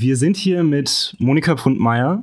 [0.00, 2.22] Wir sind hier mit Monika Prundmeier,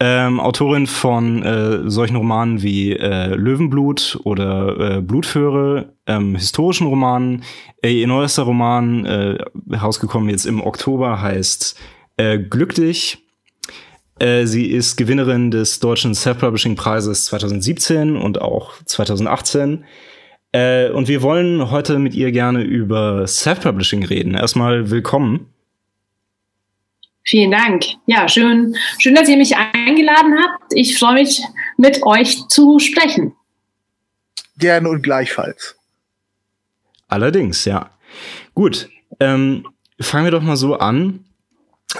[0.00, 7.44] ähm, Autorin von äh, solchen Romanen wie äh, Löwenblut oder äh, Blutföhre, ähm, historischen Romanen.
[7.80, 9.38] Äh, ihr neuester Roman, äh,
[9.70, 11.78] herausgekommen jetzt im Oktober, heißt
[12.16, 13.18] äh, Glück dich.
[14.18, 19.84] Äh, sie ist Gewinnerin des Deutschen Self-Publishing-Preises 2017 und auch 2018.
[20.50, 24.34] Äh, und wir wollen heute mit ihr gerne über Self-Publishing reden.
[24.34, 25.52] Erstmal willkommen.
[27.28, 27.84] Vielen Dank.
[28.06, 30.72] Ja, schön, schön, dass ihr mich eingeladen habt.
[30.74, 31.42] Ich freue mich,
[31.76, 33.34] mit euch zu sprechen.
[34.58, 35.76] Gerne und gleichfalls.
[37.08, 37.90] Allerdings, ja.
[38.54, 38.88] Gut,
[39.18, 39.66] ähm,
[40.00, 41.24] fangen wir doch mal so an.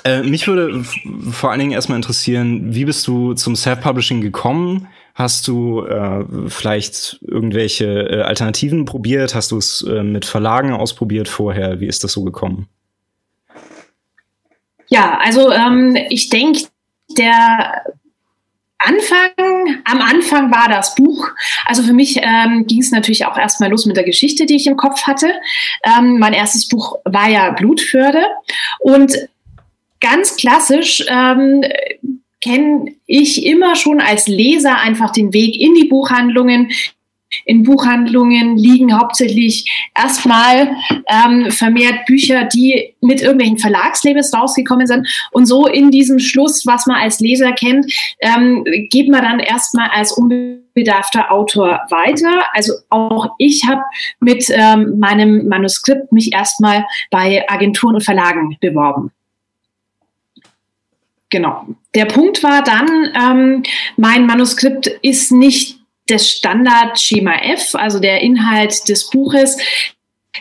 [0.05, 0.85] Äh, mich würde
[1.33, 4.89] vor allen Dingen erstmal interessieren, wie bist du zum Self-Publishing gekommen?
[5.15, 9.35] Hast du äh, vielleicht irgendwelche äh, Alternativen probiert?
[9.35, 11.81] Hast du es äh, mit Verlagen ausprobiert vorher?
[11.81, 12.69] Wie ist das so gekommen?
[14.89, 16.63] Ja, also ähm, ich denke,
[17.17, 17.83] der
[18.79, 21.29] Anfang, am Anfang war das Buch.
[21.65, 24.67] Also für mich ähm, ging es natürlich auch erstmal los mit der Geschichte, die ich
[24.67, 25.33] im Kopf hatte.
[25.83, 28.25] Ähm, mein erstes Buch war ja Blutförde
[28.81, 29.17] und
[30.01, 31.65] ganz klassisch ähm,
[32.43, 36.71] kenne ich immer schon als Leser einfach den Weg in die Buchhandlungen,
[37.45, 40.77] in Buchhandlungen liegen hauptsächlich erstmal
[41.09, 45.09] ähm, vermehrt Bücher, die mit irgendwelchen Verlagslabels rausgekommen sind.
[45.33, 49.91] Und so in diesem Schluss, was man als Leser kennt, ähm, geht man dann erstmal
[49.91, 52.45] als unbedarfter Autor weiter.
[52.53, 53.83] Also auch ich habe
[54.21, 59.11] mit ähm, meinem Manuskript mich erstmal bei Agenturen und Verlagen beworben.
[61.31, 61.67] Genau.
[61.95, 63.63] Der Punkt war dann, ähm,
[63.97, 65.76] mein Manuskript ist nicht
[66.07, 69.59] das Standard-Schema F, also der Inhalt des Buches,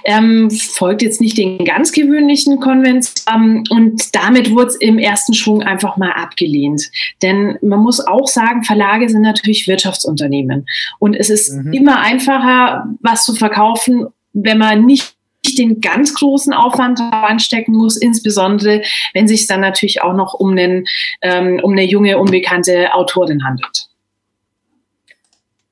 [0.03, 5.63] ähm, folgt jetzt nicht den ganz gewöhnlichen Konventionen und damit wurde es im ersten Schwung
[5.63, 6.83] einfach mal abgelehnt.
[7.21, 10.67] Denn man muss auch sagen, Verlage sind natürlich Wirtschaftsunternehmen
[10.99, 11.73] und es ist mhm.
[11.73, 15.15] immer einfacher, was zu verkaufen, wenn man nicht
[15.57, 18.81] den ganz großen Aufwand anstecken muss, insbesondere
[19.13, 20.85] wenn sich dann natürlich auch noch um, einen,
[21.21, 23.87] ähm, um eine junge, unbekannte Autorin handelt.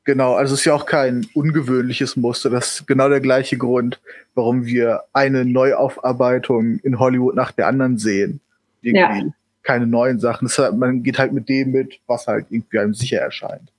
[0.06, 2.50] Genau, also es ist ja auch kein ungewöhnliches Muster.
[2.50, 4.02] Das ist genau der gleiche Grund,
[4.36, 8.42] warum wir eine Neuaufarbeitung in Hollywood nach der anderen sehen.
[8.82, 9.34] Irgendwie ja.
[9.62, 10.50] keine neuen Sachen.
[10.50, 13.72] Halt, man geht halt mit dem mit, was halt irgendwie einem sicher erscheint.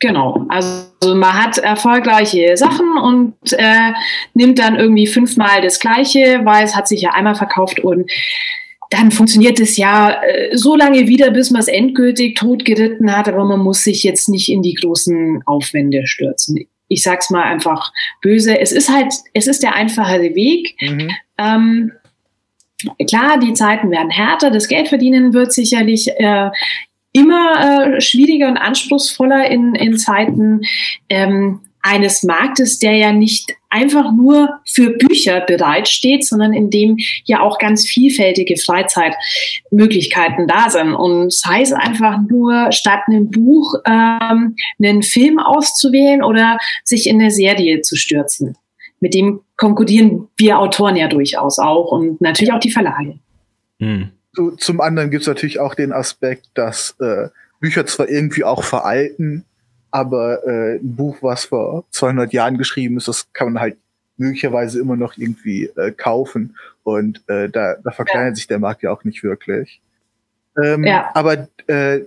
[0.00, 3.92] Genau, also man hat erfolgreiche Sachen und äh,
[4.32, 8.10] nimmt dann irgendwie fünfmal das Gleiche, weil es hat sich ja einmal verkauft und
[8.90, 13.44] dann funktioniert es ja äh, so lange wieder, bis man es endgültig totgeritten hat, aber
[13.44, 16.66] man muss sich jetzt nicht in die großen Aufwände stürzen.
[16.88, 18.58] Ich sag's mal einfach böse.
[18.58, 20.74] Es ist halt, es ist der einfachere Weg.
[20.80, 21.10] Mhm.
[21.38, 21.92] Ähm,
[23.08, 26.50] klar, die Zeiten werden härter, das Geld verdienen wird sicherlich äh,
[27.12, 30.62] immer äh, schwieriger und anspruchsvoller in, in Zeiten.
[31.08, 37.40] Ähm, eines Marktes, der ja nicht einfach nur für Bücher bereitsteht, sondern in dem ja
[37.40, 40.94] auch ganz vielfältige Freizeitmöglichkeiten da sind.
[40.94, 47.20] Und sei es einfach nur statt einem Buch ähm, einen Film auszuwählen oder sich in
[47.20, 48.56] eine Serie zu stürzen.
[49.00, 53.18] Mit dem konkurrieren wir Autoren ja durchaus auch und natürlich auch die Verlage.
[53.78, 54.10] Hm.
[54.58, 57.28] Zum anderen gibt es natürlich auch den Aspekt, dass äh,
[57.60, 59.44] Bücher zwar irgendwie auch veralten,
[59.90, 63.76] aber äh, ein Buch, was vor 200 Jahren geschrieben ist, das kann man halt
[64.16, 68.34] möglicherweise immer noch irgendwie äh, kaufen und äh, da, da verkleinert ja.
[68.36, 69.80] sich der Markt ja auch nicht wirklich.
[70.62, 71.10] Ähm, ja.
[71.14, 72.00] Aber äh,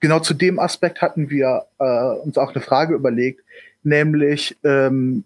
[0.00, 3.44] genau zu dem Aspekt hatten wir äh, uns auch eine Frage überlegt,
[3.82, 5.24] nämlich ähm,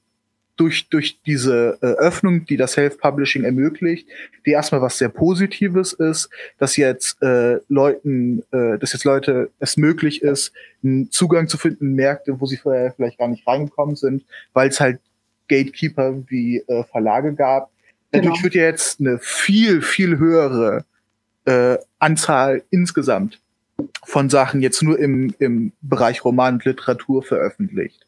[0.57, 4.07] durch, durch diese äh, Öffnung, die das Self-Publishing ermöglicht,
[4.47, 6.29] die erstmal was sehr Positives ist,
[6.59, 11.87] dass jetzt äh, Leuten, äh, dass jetzt Leute es möglich ist, einen Zugang zu finden
[11.87, 15.01] in Märkte, wo sie vorher vielleicht gar nicht reingekommen sind, weil es halt
[15.49, 17.71] Gatekeeper wie äh, Verlage gab.
[18.13, 18.25] Genau.
[18.25, 20.85] Dadurch wird ja jetzt eine viel, viel höhere
[21.47, 23.41] äh, Anzahl insgesamt
[24.05, 28.07] von Sachen jetzt nur im, im Bereich Roman und Literatur veröffentlicht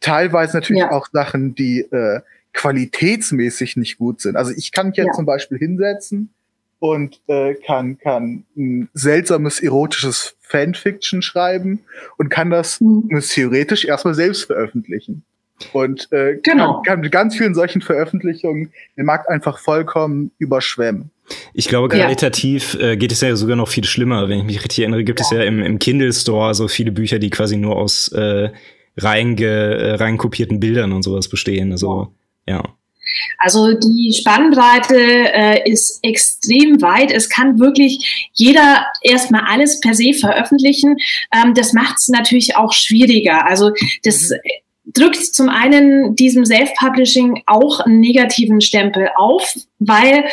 [0.00, 0.90] teilweise natürlich ja.
[0.92, 2.20] auch Sachen, die äh,
[2.52, 4.36] qualitätsmäßig nicht gut sind.
[4.36, 5.12] Also ich kann mich jetzt ja.
[5.12, 6.30] zum Beispiel hinsetzen
[6.80, 11.80] und äh, kann, kann ein seltsames erotisches Fanfiction schreiben
[12.16, 13.08] und kann das mhm.
[13.20, 15.24] theoretisch erstmal selbst veröffentlichen.
[15.72, 16.74] Und äh, genau.
[16.74, 21.10] kann, kann mit ganz vielen solchen Veröffentlichungen den Markt einfach vollkommen überschwemmen.
[21.52, 22.90] Ich glaube, qualitativ ja.
[22.90, 24.28] äh, geht es ja sogar noch viel schlimmer.
[24.28, 25.26] Wenn ich mich richtig erinnere, gibt ja.
[25.26, 28.50] es ja im, im Kindle Store so viele Bücher, die quasi nur aus äh,
[28.98, 31.72] reinge, äh, reinkopierten Bildern und sowas bestehen.
[31.72, 32.12] Also,
[32.46, 32.62] ja.
[33.38, 37.10] Also die Spannbreite äh, ist extrem weit.
[37.10, 40.96] Es kann wirklich jeder erstmal alles per se veröffentlichen.
[41.32, 43.46] Ähm, das macht es natürlich auch schwieriger.
[43.46, 43.72] Also
[44.02, 44.36] das mhm
[44.94, 50.24] drückt zum einen diesem Self-Publishing auch einen negativen Stempel auf, weil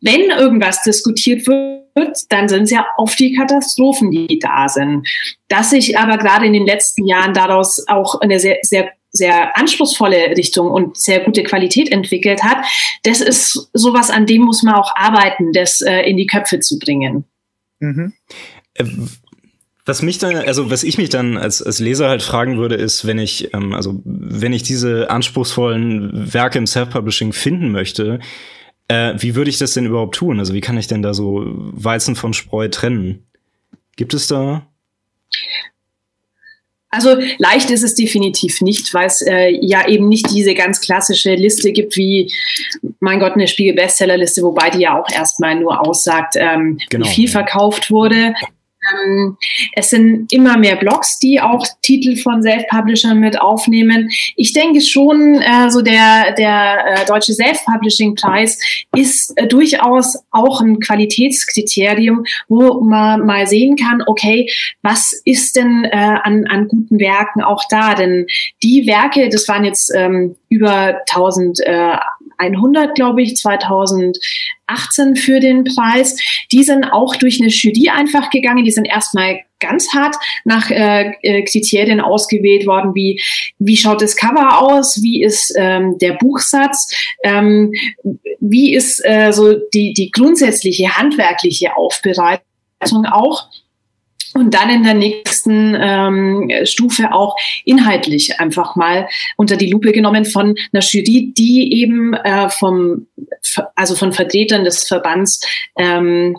[0.00, 1.81] wenn irgendwas diskutiert wird,
[2.28, 5.06] dann sind es ja oft die Katastrophen, die da sind.
[5.48, 10.36] Dass sich aber gerade in den letzten Jahren daraus auch eine sehr, sehr sehr anspruchsvolle
[10.36, 12.64] Richtung und sehr gute Qualität entwickelt hat,
[13.02, 16.78] das ist sowas, an dem muss man auch arbeiten, das äh, in die Köpfe zu
[16.78, 17.24] bringen.
[17.78, 18.14] Mhm.
[18.74, 18.84] Äh,
[19.84, 23.06] was mich dann, also was ich mich dann als, als Leser halt fragen würde, ist,
[23.06, 28.20] wenn ich, ähm, also wenn ich diese anspruchsvollen Werke im Self-Publishing finden möchte,
[28.88, 30.38] äh, wie würde ich das denn überhaupt tun?
[30.38, 33.26] Also wie kann ich denn da so Weizen von Spreu trennen?
[33.96, 34.66] Gibt es da?
[36.94, 41.34] Also leicht ist es definitiv nicht, weil es äh, ja eben nicht diese ganz klassische
[41.34, 42.30] Liste gibt wie,
[43.00, 47.06] mein Gott, eine Spiegel-Bestsellerliste, wobei die ja auch erstmal nur aussagt, ähm, genau.
[47.06, 48.34] wie viel verkauft wurde.
[48.90, 49.36] Ähm,
[49.74, 54.10] es sind immer mehr Blogs, die auch Titel von Self-Publishern mit aufnehmen.
[54.36, 58.58] Ich denke schon, äh, so der, der äh, deutsche Self-Publishing-Preis
[58.96, 64.50] ist äh, durchaus auch ein Qualitätskriterium, wo man mal sehen kann, okay,
[64.82, 67.94] was ist denn äh, an, an guten Werken auch da?
[67.94, 68.26] Denn
[68.62, 71.96] die Werke, das waren jetzt ähm, über 1000 äh,
[72.42, 76.16] 100, glaube ich, 2018 für den Preis.
[76.50, 78.64] Die sind auch durch eine Jury einfach gegangen.
[78.64, 83.22] Die sind erstmal ganz hart nach äh, äh, Kriterien ausgewählt worden, wie
[83.58, 86.92] wie schaut das Cover aus, wie ist ähm, der Buchsatz,
[87.22, 87.72] ähm,
[88.40, 93.48] wie ist äh, so die die grundsätzliche handwerkliche Aufbereitung auch
[94.34, 100.24] und dann in der nächsten ähm, Stufe auch inhaltlich einfach mal unter die Lupe genommen
[100.24, 103.06] von einer Jury, die eben äh, vom,
[103.74, 105.46] also von Vertretern des Verbands
[105.76, 106.38] ähm,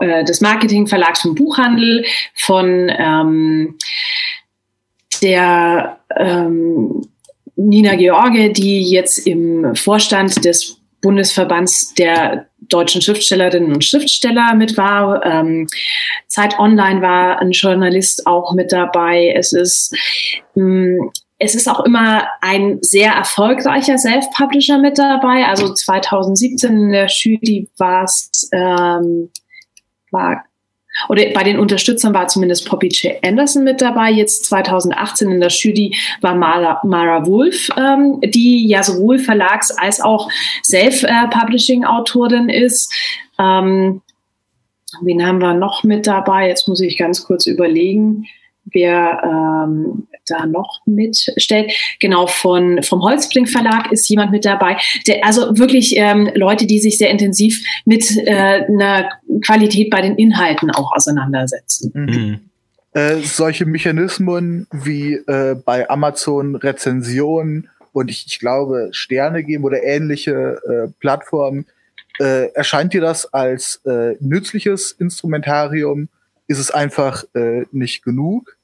[0.00, 2.04] äh, des Marketingverlags vom Buchhandel,
[2.34, 3.78] von ähm,
[5.22, 7.02] der ähm,
[7.56, 15.24] Nina George, die jetzt im Vorstand des Bundesverbands der deutschen Schriftstellerinnen und Schriftsteller mit war.
[15.24, 15.66] Ähm,
[16.28, 19.32] Zeit Online war ein Journalist auch mit dabei.
[19.34, 19.94] Es ist
[20.54, 21.10] mh, mm,
[21.42, 25.46] es ist auch immer ein sehr erfolgreicher Self-Publisher mit dabei.
[25.46, 29.30] Also 2017 in der Jury war es ähm,
[30.10, 30.44] war
[31.08, 33.16] oder bei den Unterstützern war zumindest Poppy J.
[33.24, 34.10] Anderson mit dabei.
[34.10, 40.00] Jetzt 2018 in der Jury war Mara, Mara Wolf, ähm, die ja sowohl Verlags- als
[40.00, 40.30] auch
[40.64, 42.92] Self-Publishing-Autorin ist.
[43.38, 44.02] Ähm,
[45.02, 46.48] wen haben wir noch mit dabei?
[46.48, 48.26] Jetzt muss ich ganz kurz überlegen
[48.72, 51.72] wer ähm, da noch mitstellt.
[52.00, 54.76] Genau, von, vom Holzbring Verlag ist jemand mit dabei.
[55.06, 59.10] Der, also wirklich ähm, Leute, die sich sehr intensiv mit äh, einer
[59.44, 61.92] Qualität bei den Inhalten auch auseinandersetzen.
[61.94, 62.04] Mhm.
[62.04, 62.40] mhm.
[62.92, 69.84] Äh, solche Mechanismen wie äh, bei Amazon Rezensionen und ich, ich glaube Sterne geben oder
[69.84, 71.66] ähnliche äh, Plattformen,
[72.18, 76.08] äh, erscheint dir das als äh, nützliches Instrumentarium?
[76.48, 78.56] Ist es einfach äh, nicht genug?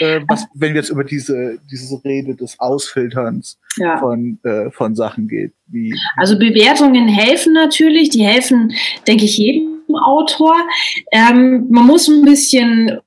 [0.00, 3.98] Äh, was, wenn wir jetzt über diese, diese Rede des Ausfilterns ja.
[3.98, 5.52] von, äh, von Sachen geht.
[5.66, 8.72] Wie, also Bewertungen helfen natürlich, die helfen,
[9.06, 10.54] denke ich, jedem Autor.
[11.12, 12.98] Ähm, man muss ein bisschen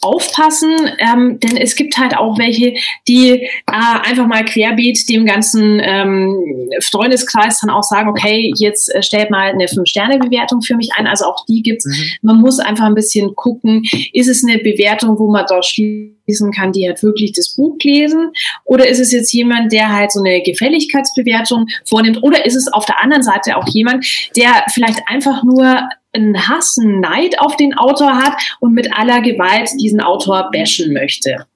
[0.00, 2.74] aufpassen, ähm, denn es gibt halt auch welche,
[3.08, 9.02] die äh, einfach mal querbeet dem ganzen ähm, Freundeskreis dann auch sagen, okay, jetzt äh,
[9.02, 11.06] stellt mal eine Fünf-Sterne-Bewertung für mich ein.
[11.06, 11.86] Also auch die gibt's.
[11.86, 12.04] Mhm.
[12.22, 16.72] Man muss einfach ein bisschen gucken, ist es eine Bewertung, wo man dort schließen kann,
[16.72, 18.32] die halt wirklich das Buch lesen?
[18.64, 22.22] Oder ist es jetzt jemand, der halt so eine Gefälligkeitsbewertung vornimmt?
[22.22, 24.04] Oder ist es auf der anderen Seite auch jemand,
[24.36, 29.20] der vielleicht einfach nur einen Hass, einen Neid auf den Autor hat und mit aller
[29.20, 31.46] Gewalt diesen Autor bashen möchte.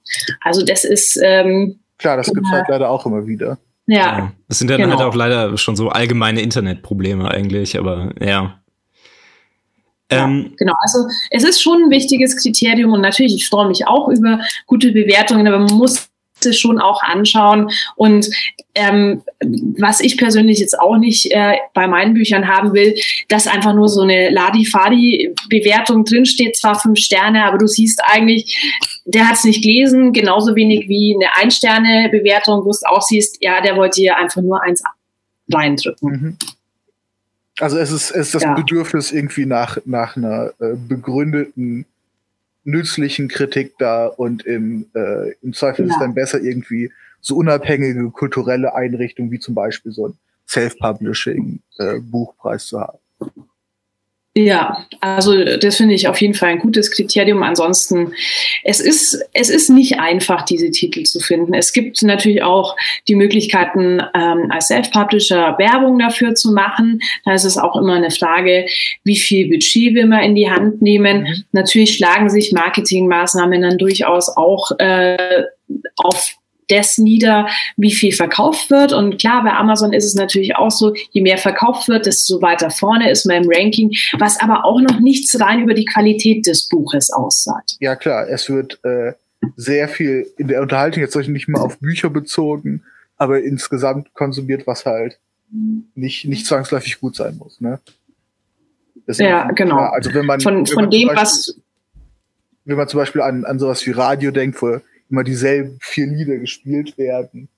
[0.43, 3.59] Also das ist ähm, klar, das gibt es halt leider auch immer wieder.
[3.87, 3.97] Ja.
[3.97, 4.33] ja.
[4.49, 4.99] Das sind dann halt genau.
[4.99, 8.61] halt auch leider schon so allgemeine Internetprobleme eigentlich, aber ja.
[10.11, 13.89] Ja, ähm, genau, also es ist schon ein wichtiges Kriterium und natürlich, ich freue mich
[13.89, 16.09] auch über gute Bewertungen, aber man muss
[16.53, 17.71] schon auch anschauen.
[17.97, 18.29] Und
[18.75, 19.23] ähm,
[19.79, 22.95] was ich persönlich jetzt auch nicht äh, bei meinen Büchern haben will,
[23.29, 28.59] dass einfach nur so eine Ladi-Fadi-Bewertung drinsteht, zwar fünf Sterne, aber du siehst eigentlich,
[29.07, 33.61] der hat es nicht gelesen, genauso wenig wie eine Ein-Sterne-Bewertung, wo es auch siehst, ja,
[33.61, 34.83] der wollte hier einfach nur eins
[35.53, 36.11] reindrücken.
[36.11, 36.37] Mhm.
[37.59, 38.55] Also es ist, es ist das ja.
[38.55, 41.87] Bedürfnis irgendwie nach, nach einer äh, begründeten
[42.67, 45.93] nützlichen Kritik da und im, äh, im Zweifel ja.
[45.93, 50.15] ist dann besser irgendwie so unabhängige kulturelle Einrichtungen wie zum Beispiel so ein
[50.49, 52.99] Self-Publishing-Buchpreis äh, zu haben.
[54.39, 57.43] Ja, also das finde ich auf jeden Fall ein gutes Kriterium.
[57.43, 58.13] Ansonsten,
[58.65, 61.55] es ist, es ist nicht einfach, diese Titel zu finden.
[61.55, 62.77] Es gibt natürlich auch
[63.09, 67.01] die Möglichkeiten, ähm, als Self-Publisher Werbung dafür zu machen.
[67.25, 68.67] Da ist es auch immer eine Frage,
[69.05, 71.23] wie viel Budget will man in die Hand nehmen.
[71.23, 71.45] Mhm.
[71.53, 75.45] Natürlich schlagen sich Marketingmaßnahmen dann durchaus auch äh,
[75.97, 76.37] auf
[76.69, 78.93] das nieder, wie viel verkauft wird.
[78.93, 82.71] Und klar, bei Amazon ist es natürlich auch so, je mehr verkauft wird, desto weiter
[82.71, 86.69] vorne ist man im Ranking, was aber auch noch nichts rein über die Qualität des
[86.69, 87.77] Buches aussagt.
[87.81, 89.13] Ja, klar, es wird äh,
[89.57, 92.83] sehr viel in der Unterhaltung jetzt nicht mal auf Bücher bezogen,
[93.17, 95.19] aber insgesamt konsumiert, was halt
[95.95, 97.61] nicht, nicht zwangsläufig gut sein muss.
[97.61, 97.79] Ne?
[99.07, 99.77] ja, genau.
[99.77, 99.93] Klar.
[99.93, 101.61] Also wenn man, von, wenn von man dem, Beispiel, was
[102.65, 104.81] wenn man zum Beispiel an, an sowas wie Radio denkt, wo
[105.11, 107.49] immer dieselben vier Lieder gespielt werden.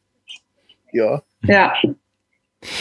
[0.92, 1.22] Ja.
[1.42, 1.74] Ja.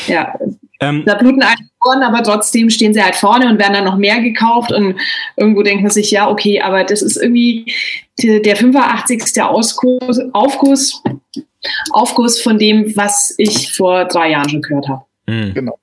[0.08, 0.34] Ja.
[0.80, 3.98] Ähm, da bluten einen Ohren, aber trotzdem stehen sie halt vorne und werden dann noch
[3.98, 4.96] mehr gekauft und
[5.36, 7.74] irgendwo denkt man sich, ja, okay, aber das ist irgendwie
[8.22, 9.42] der 85.
[9.42, 11.02] Ausguss, Aufguss,
[11.92, 15.04] Aufguss von dem, was ich vor drei Jahren schon gehört habe.
[15.28, 15.54] Mhm.
[15.54, 15.80] Genau.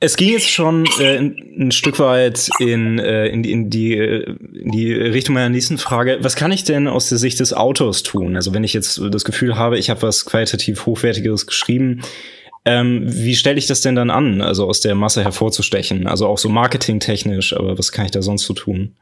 [0.00, 4.70] Es ging jetzt schon äh, ein Stück weit in, äh, in, die, in, die, in
[4.70, 6.18] die Richtung meiner nächsten Frage.
[6.22, 8.36] Was kann ich denn aus der Sicht des Autors tun?
[8.36, 12.02] Also wenn ich jetzt das Gefühl habe, ich habe was qualitativ Hochwertigeres geschrieben,
[12.64, 16.06] ähm, wie stelle ich das denn dann an, also aus der Masse hervorzustechen?
[16.06, 18.94] Also auch so marketingtechnisch, aber was kann ich da sonst so tun?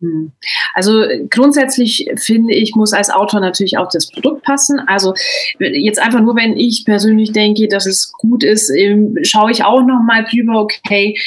[0.00, 0.32] Hm.
[0.74, 4.80] Also grundsätzlich finde ich, muss als Autor natürlich auch das Produkt passen.
[4.86, 5.14] Also
[5.58, 9.82] jetzt einfach nur, wenn ich persönlich denke, dass es gut ist, ähm, schaue ich auch
[9.82, 11.18] noch mal drüber, okay,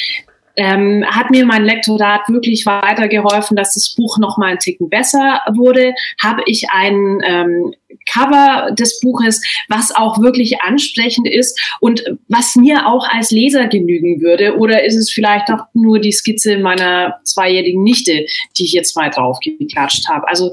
[0.56, 5.40] ähm, hat mir mein Lektorat wirklich weitergeholfen, dass das Buch noch mal einen Ticken besser
[5.54, 5.94] wurde?
[6.22, 7.74] Habe ich ein ähm,
[8.12, 14.20] Cover des Buches, was auch wirklich ansprechend ist und was mir auch als Leser genügen
[14.20, 14.56] würde?
[14.56, 18.26] Oder ist es vielleicht doch nur die Skizze meiner zweijährigen Nichte,
[18.58, 20.28] die ich jetzt mal drauf geklatscht habe?
[20.28, 20.50] Also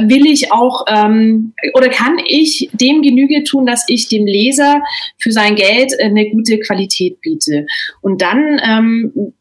[0.00, 4.82] will ich auch ähm, oder kann ich dem Genüge tun, dass ich dem Leser
[5.18, 7.66] für sein Geld eine gute Qualität biete.
[8.00, 9.34] Und dann, ähm,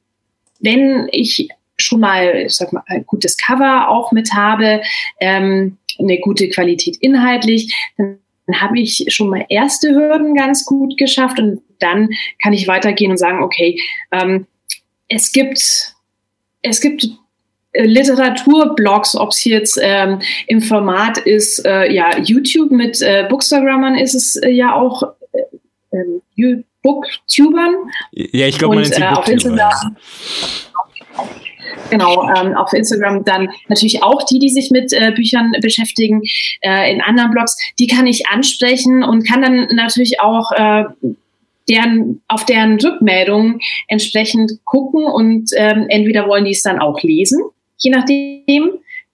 [0.59, 4.81] wenn ich schon mal, ich sag mal, ein gutes Cover auch mit habe,
[5.19, 8.19] ähm, eine gute Qualität inhaltlich, dann
[8.53, 12.09] habe ich schon mal erste Hürden ganz gut geschafft und dann
[12.41, 13.79] kann ich weitergehen und sagen, okay,
[14.11, 14.47] ähm,
[15.07, 15.95] es gibt
[16.61, 17.07] es gibt
[17.73, 23.95] äh, Literaturblogs, ob es jetzt ähm, im Format ist, äh, ja, YouTube mit äh, Bookstagrammern
[23.95, 25.03] ist es äh, ja auch
[25.91, 27.75] äh, äh, Booktubern.
[28.11, 29.97] Ja, ich glaube, man nennt sie äh, Instagram.
[31.89, 36.21] Genau, ähm, auf Instagram dann natürlich auch die, die sich mit äh, Büchern beschäftigen,
[36.61, 40.83] äh, in anderen Blogs, die kann ich ansprechen und kann dann natürlich auch äh,
[41.69, 47.41] deren, auf deren Rückmeldungen entsprechend gucken und ähm, entweder wollen die es dann auch lesen
[47.81, 48.71] je nachdem,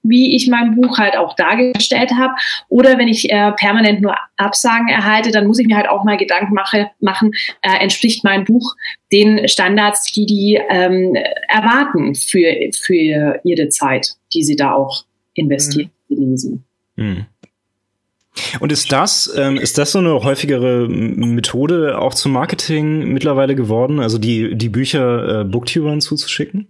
[0.08, 2.34] wie ich mein Buch halt auch dargestellt habe.
[2.70, 6.18] Oder wenn ich äh, permanent nur Absagen erhalte, dann muss ich mir halt auch mal
[6.18, 8.76] Gedanken mache, machen, äh, entspricht mein Buch
[9.12, 11.16] den Standards, die die ähm,
[11.48, 16.18] erwarten für, für ihre Zeit, die sie da auch investieren, mhm.
[16.18, 16.64] lesen.
[16.96, 17.26] Mhm.
[18.60, 24.00] Und ist das, ähm, ist das so eine häufigere Methode auch zum Marketing mittlerweile geworden,
[24.00, 26.68] also die, die Bücher äh, Booktubern zuzuschicken?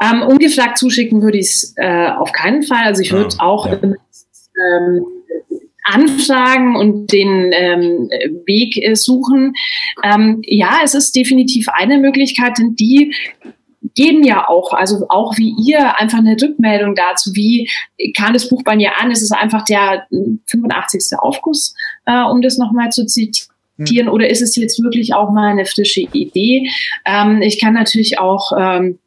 [0.00, 2.84] Ähm, ungefragt zuschicken würde ich es äh, auf keinen Fall.
[2.84, 3.78] Also ich würde ja, auch ja.
[3.82, 5.06] Ähm,
[5.86, 8.10] anfragen und den ähm,
[8.44, 9.54] Weg äh, suchen.
[10.02, 13.14] Ähm, ja, es ist definitiv eine Möglichkeit, denn die
[13.94, 17.70] geben ja auch, also auch wie ihr, einfach eine Rückmeldung dazu, wie
[18.16, 19.10] kam das Buch bei mir an?
[19.10, 20.06] Ist es einfach der
[20.46, 21.18] 85.
[21.18, 21.74] Aufguss,
[22.04, 23.48] äh, um das nochmal zu zitieren?
[23.78, 24.08] Hm.
[24.08, 26.68] Oder ist es jetzt wirklich auch mal eine frische Idee?
[27.04, 28.98] Ähm, ich kann natürlich auch ähm,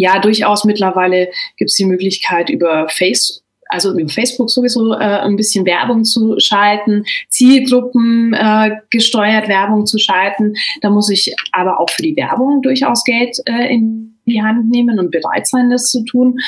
[0.00, 3.42] ja, durchaus mittlerweile gibt es die Möglichkeit über Face
[3.72, 9.98] also über Facebook sowieso äh, ein bisschen Werbung zu schalten, Zielgruppen äh, gesteuert Werbung zu
[9.98, 10.54] schalten.
[10.80, 14.98] Da muss ich aber auch für die Werbung durchaus Geld äh, in die Hand nehmen
[14.98, 16.38] und bereit sein, das zu tun.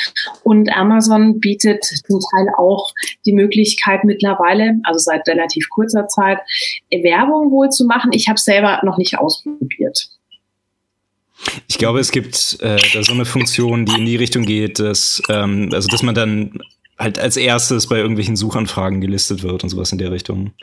[0.43, 2.91] Und Amazon bietet zum Teil auch
[3.25, 6.39] die Möglichkeit mittlerweile, also seit relativ kurzer Zeit,
[6.91, 8.11] Werbung wohl zu machen.
[8.13, 10.09] Ich habe selber noch nicht ausprobiert.
[11.67, 15.21] Ich glaube, es gibt äh, da so eine Funktion, die in die Richtung geht, dass,
[15.29, 16.59] ähm, also dass man dann
[16.97, 20.53] halt als erstes bei irgendwelchen Suchanfragen gelistet wird und sowas in der Richtung.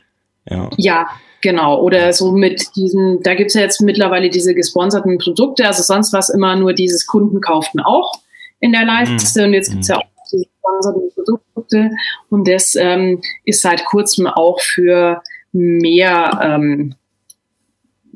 [0.49, 0.70] Ja.
[0.78, 1.08] ja,
[1.42, 1.80] genau.
[1.80, 6.20] Oder so mit diesen, da gibt's ja jetzt mittlerweile diese gesponserten Produkte, also sonst war
[6.20, 8.12] es immer nur dieses Kunden kauften auch
[8.58, 9.46] in der Leiste mhm.
[9.46, 11.90] und jetzt gibt's ja auch diese gesponserten Produkte
[12.30, 15.22] und das ähm, ist seit kurzem auch für
[15.52, 16.94] mehr ähm,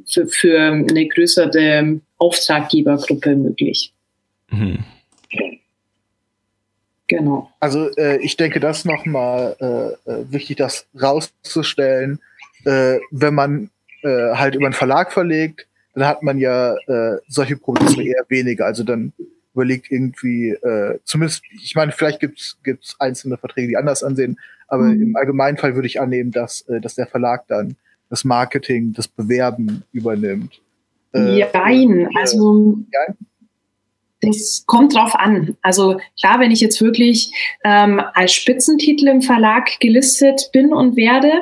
[0.07, 3.93] für, für eine größere Auftraggebergruppe möglich.
[4.51, 4.85] Mhm.
[7.07, 7.51] Genau.
[7.61, 12.19] Also äh, ich denke, das nochmal äh, äh, wichtig, das rauszustellen.
[12.65, 13.71] Äh, wenn man
[14.03, 18.65] äh, halt über einen Verlag verlegt, dann hat man ja äh, solche Probleme eher weniger.
[18.65, 19.13] Also dann
[19.55, 24.85] überlegt irgendwie, äh, zumindest, ich meine, vielleicht gibt's gibt's einzelne Verträge, die anders ansehen, aber
[24.85, 25.03] mhm.
[25.03, 27.77] im allgemeinen Fall würde ich annehmen, dass, äh, dass der Verlag dann
[28.11, 30.61] das Marketing, das Bewerben übernimmt.
[31.15, 33.15] Äh, Nein, also ja?
[34.21, 35.57] das kommt drauf an.
[35.63, 37.31] Also klar, wenn ich jetzt wirklich
[37.65, 41.33] ähm, als Spitzentitel im Verlag gelistet bin und werde,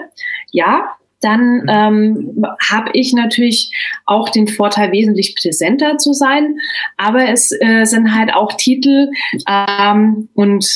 [0.51, 1.69] ja, dann mhm.
[1.69, 3.73] ähm, habe ich natürlich
[4.07, 6.59] auch den Vorteil, wesentlich präsenter zu sein.
[6.97, 9.09] Aber es äh, sind halt auch Titel
[9.49, 10.67] ähm, und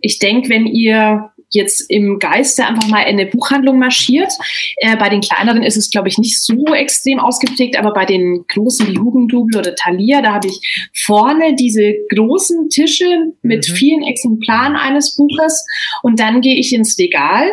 [0.00, 4.32] ich denke, wenn ihr jetzt im Geiste einfach mal in eine Buchhandlung marschiert.
[4.76, 8.44] Äh, bei den kleineren ist es, glaube ich, nicht so extrem ausgeprägt, aber bei den
[8.48, 13.74] großen wie Hugendubel oder Thalia, da habe ich vorne diese großen Tische mit mhm.
[13.74, 15.64] vielen Exemplaren eines Buches
[16.02, 17.48] und dann gehe ich ins Regal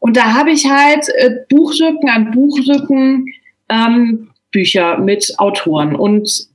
[0.00, 3.26] und da habe ich halt äh, Buchrücken an Buchrücken
[3.68, 6.48] ähm, Bücher mit Autoren und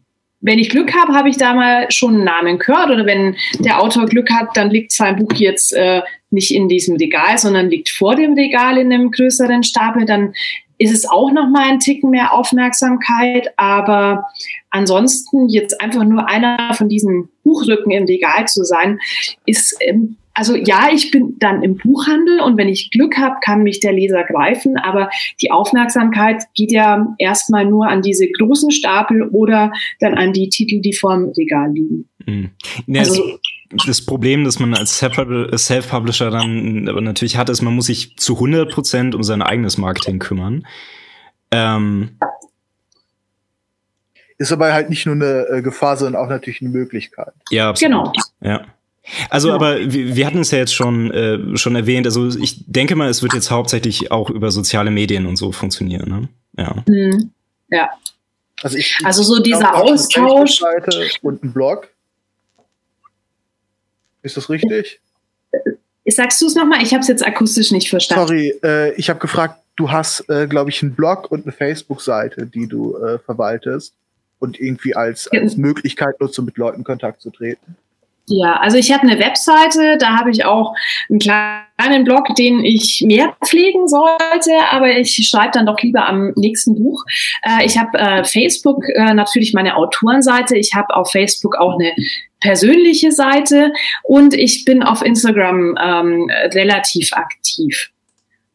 [0.45, 2.89] wenn ich Glück habe, habe ich da mal schon einen Namen gehört.
[2.91, 6.01] Oder wenn der Autor Glück hat, dann liegt sein Buch jetzt äh,
[6.33, 10.05] nicht in diesem Regal, sondern liegt vor dem Regal in einem größeren Stapel.
[10.05, 10.33] Dann
[10.77, 13.53] ist es auch noch mal ein Ticken mehr Aufmerksamkeit.
[13.57, 14.25] Aber
[14.69, 18.99] ansonsten jetzt einfach nur einer von diesen Buchrücken im Regal zu sein,
[19.45, 23.61] ist ähm, also ja, ich bin dann im Buchhandel und wenn ich Glück habe, kann
[23.61, 25.11] mich der Leser greifen, aber
[25.41, 30.81] die Aufmerksamkeit geht ja erstmal nur an diese großen Stapel oder dann an die Titel,
[30.81, 32.09] die vorm Regal liegen.
[32.25, 32.49] Mhm.
[32.87, 33.37] Ja, also,
[33.85, 38.35] das Problem, das man als Self-Publisher dann aber natürlich hat, ist, man muss sich zu
[38.35, 40.65] 100 Prozent um sein eigenes Marketing kümmern.
[41.51, 42.17] Ähm,
[44.37, 47.33] ist aber halt nicht nur eine äh, Gefahr, sondern auch natürlich eine Möglichkeit.
[47.49, 47.91] Ja, absolut.
[47.91, 48.13] Genau.
[48.41, 48.65] Ja.
[49.29, 49.55] Also, ja.
[49.55, 52.05] aber wir, wir hatten es ja jetzt schon, äh, schon erwähnt.
[52.05, 56.09] Also, ich denke mal, es wird jetzt hauptsächlich auch über soziale Medien und so funktionieren.
[56.09, 56.29] Ne?
[56.57, 56.75] Ja.
[56.88, 57.31] Mhm.
[57.69, 57.89] Ja.
[58.62, 60.62] Also, ich, also so dieser Austausch.
[61.21, 61.89] Und ein Blog.
[64.23, 64.99] Ist das richtig?
[66.05, 66.81] Sagst du es nochmal?
[66.81, 68.27] Ich habe es jetzt akustisch nicht verstanden.
[68.27, 72.47] Sorry, äh, ich habe gefragt, du hast, äh, glaube ich, einen Blog und eine Facebook-Seite,
[72.47, 73.93] die du äh, verwaltest
[74.39, 77.77] und irgendwie als, als Möglichkeit nutzt, um mit Leuten in Kontakt zu treten.
[78.27, 80.73] Ja, also ich habe eine Webseite, da habe ich auch
[81.09, 86.31] einen kleinen Blog, den ich mehr pflegen sollte, aber ich schreibe dann doch lieber am
[86.38, 87.03] nächsten Buch.
[87.41, 91.93] Äh, ich habe äh, Facebook äh, natürlich meine Autorenseite, ich habe auf Facebook auch eine
[92.39, 97.91] persönliche Seite und ich bin auf Instagram ähm, relativ aktiv.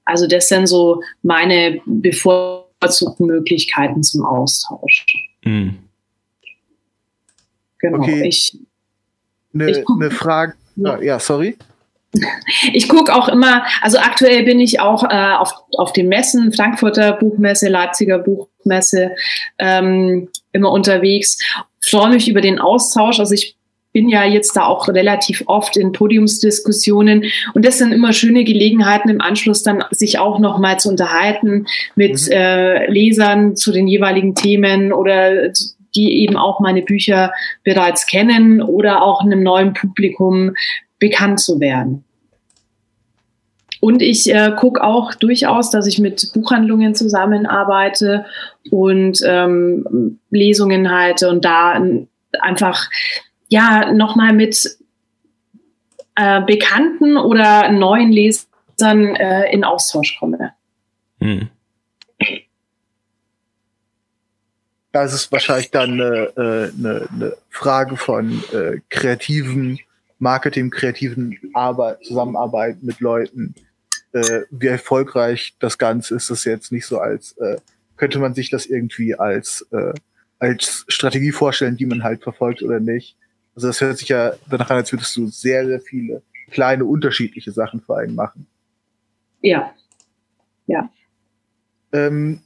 [0.06, 5.04] Also das sind so meine bevorzugten Möglichkeiten zum Austausch.
[5.44, 5.78] Mhm.
[7.80, 7.98] Genau.
[7.98, 8.26] Okay.
[8.26, 8.56] Ich
[9.54, 10.54] eine, eine Frage.
[10.76, 11.00] Ja.
[11.00, 11.56] ja, sorry.
[12.72, 17.12] Ich gucke auch immer, also aktuell bin ich auch äh, auf, auf den Messen, Frankfurter
[17.12, 19.14] Buchmesse, Leipziger Buchmesse,
[19.58, 21.38] ähm, immer unterwegs.
[21.82, 23.20] Freue mich über den Austausch.
[23.20, 23.58] Also ich
[23.92, 29.08] bin ja jetzt da auch relativ oft in Podiumsdiskussionen und das sind immer schöne Gelegenheiten
[29.08, 32.32] im Anschluss dann sich auch noch mal zu unterhalten mit mhm.
[32.32, 35.50] äh, Lesern zu den jeweiligen Themen oder
[35.94, 37.32] die eben auch meine Bücher
[37.64, 40.54] bereits kennen oder auch einem neuen Publikum
[40.98, 42.04] bekannt zu werden.
[43.80, 48.26] Und ich äh, gucke auch durchaus, dass ich mit Buchhandlungen zusammenarbeite
[48.70, 51.80] und ähm, Lesungen halte und da
[52.40, 52.90] einfach
[53.48, 54.78] ja nochmal mit
[56.16, 60.52] äh, Bekannten oder neuen Lesern äh, in Austausch komme.
[61.20, 61.48] Hm.
[64.92, 69.78] Da ist wahrscheinlich dann eine, äh, eine, eine Frage von äh, kreativen
[70.18, 73.54] Marketing, kreativen Arbeit, Zusammenarbeit mit Leuten.
[74.12, 77.58] Äh, wie erfolgreich das Ganze ist, das jetzt nicht so als, äh,
[77.96, 79.92] könnte man sich das irgendwie als, äh,
[80.38, 83.16] als Strategie vorstellen, die man halt verfolgt oder nicht.
[83.54, 87.52] Also das hört sich ja danach an, als würdest du sehr, sehr viele kleine unterschiedliche
[87.52, 88.46] Sachen vor allem machen.
[89.42, 89.74] Ja.
[90.66, 90.90] Ja.
[91.92, 92.40] Ähm,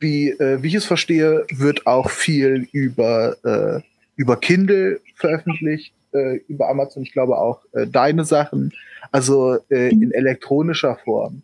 [0.00, 3.80] wie, äh, wie ich es verstehe, wird auch viel über, äh,
[4.16, 8.72] über Kindle veröffentlicht, äh, über Amazon, ich glaube auch äh, deine Sachen,
[9.12, 11.42] also äh, in elektronischer Form.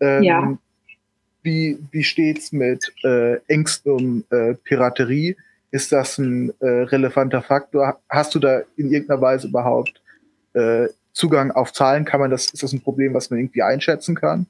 [0.00, 0.58] Ähm, ja.
[1.42, 5.36] Wie, wie steht's mit äh, Ängsten um äh, Piraterie?
[5.70, 8.00] Ist das ein äh, relevanter Faktor?
[8.08, 10.00] Hast du da in irgendeiner Weise überhaupt
[10.54, 14.14] äh, Zugang auf Zahlen, kann man das, ist das ein Problem, was man irgendwie einschätzen
[14.14, 14.46] kann?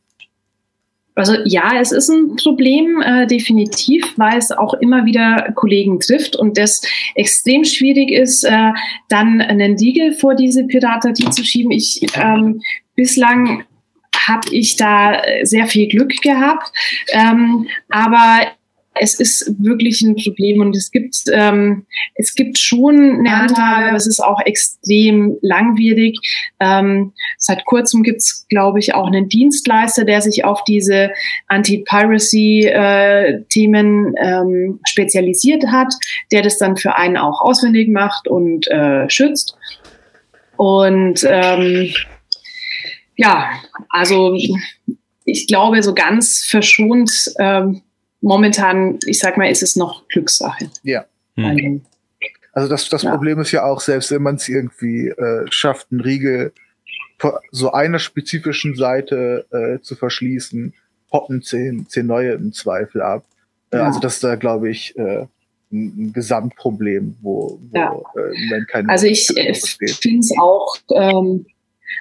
[1.16, 6.34] Also ja, es ist ein Problem, äh, definitiv, weil es auch immer wieder Kollegen trifft
[6.34, 6.82] und das
[7.14, 8.72] extrem schwierig ist, äh,
[9.08, 11.70] dann einen Diegel vor diese Piraterie zu schieben.
[11.70, 12.60] Ich ähm,
[12.96, 13.64] bislang
[14.26, 16.72] habe ich da sehr viel Glück gehabt,
[17.12, 18.48] ähm, aber
[18.94, 23.96] es ist wirklich ein Problem und es gibt, ähm, es gibt schon eine Handhabe, aber
[23.96, 26.18] es ist auch extrem langwierig.
[26.60, 31.10] Ähm, seit kurzem gibt es, glaube ich, auch einen Dienstleister, der sich auf diese
[31.48, 35.92] Anti-Piracy-Themen äh, ähm, spezialisiert hat,
[36.30, 39.56] der das dann für einen auch auswendig macht und äh, schützt.
[40.56, 41.92] Und ähm,
[43.16, 43.50] ja,
[43.88, 44.36] also
[45.24, 47.82] ich glaube, so ganz verschont ähm,
[48.24, 50.70] momentan, ich sag mal, ist es noch Glückssache.
[50.82, 51.04] Ja.
[51.36, 51.82] Hm.
[52.52, 53.10] Also das, das ja.
[53.10, 56.52] Problem ist ja auch, selbst wenn man es irgendwie äh, schafft, einen Riegel
[57.52, 60.74] so einer spezifischen Seite äh, zu verschließen,
[61.08, 63.24] poppen zehn, zehn neue im Zweifel ab.
[63.70, 63.86] Äh, ja.
[63.86, 65.26] Also das ist da, glaube ich, äh,
[65.72, 67.94] ein, ein Gesamtproblem, wo, wo ja.
[68.16, 71.46] äh, keine Also ich äh, finde es auch ähm,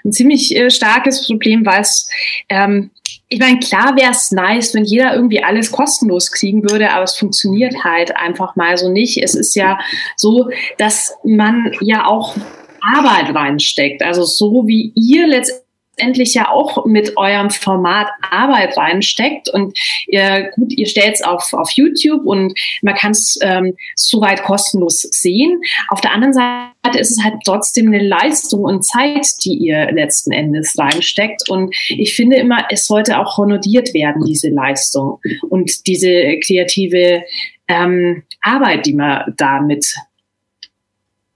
[0.03, 2.09] ein ziemlich äh, starkes Problem, weil es
[2.49, 2.91] ähm,
[3.33, 7.15] ich meine, klar wäre es nice, wenn jeder irgendwie alles kostenlos kriegen würde, aber es
[7.15, 9.23] funktioniert halt einfach mal so nicht.
[9.23, 9.79] Es ist ja
[10.15, 12.35] so, dass man ja auch
[12.81, 14.03] Arbeit reinsteckt.
[14.03, 15.62] Also so wie ihr letztendlich
[15.97, 19.49] letztendlich ja auch mit eurem Format Arbeit reinsteckt.
[19.49, 19.77] Und
[20.07, 25.01] ihr, gut, ihr stellt es auf, auf YouTube und man kann es ähm, soweit kostenlos
[25.01, 25.61] sehen.
[25.89, 30.31] Auf der anderen Seite ist es halt trotzdem eine Leistung und Zeit, die ihr letzten
[30.31, 31.49] Endes reinsteckt.
[31.49, 37.23] Und ich finde immer, es sollte auch honoriert werden, diese Leistung und diese kreative
[37.67, 39.95] ähm, Arbeit, die man damit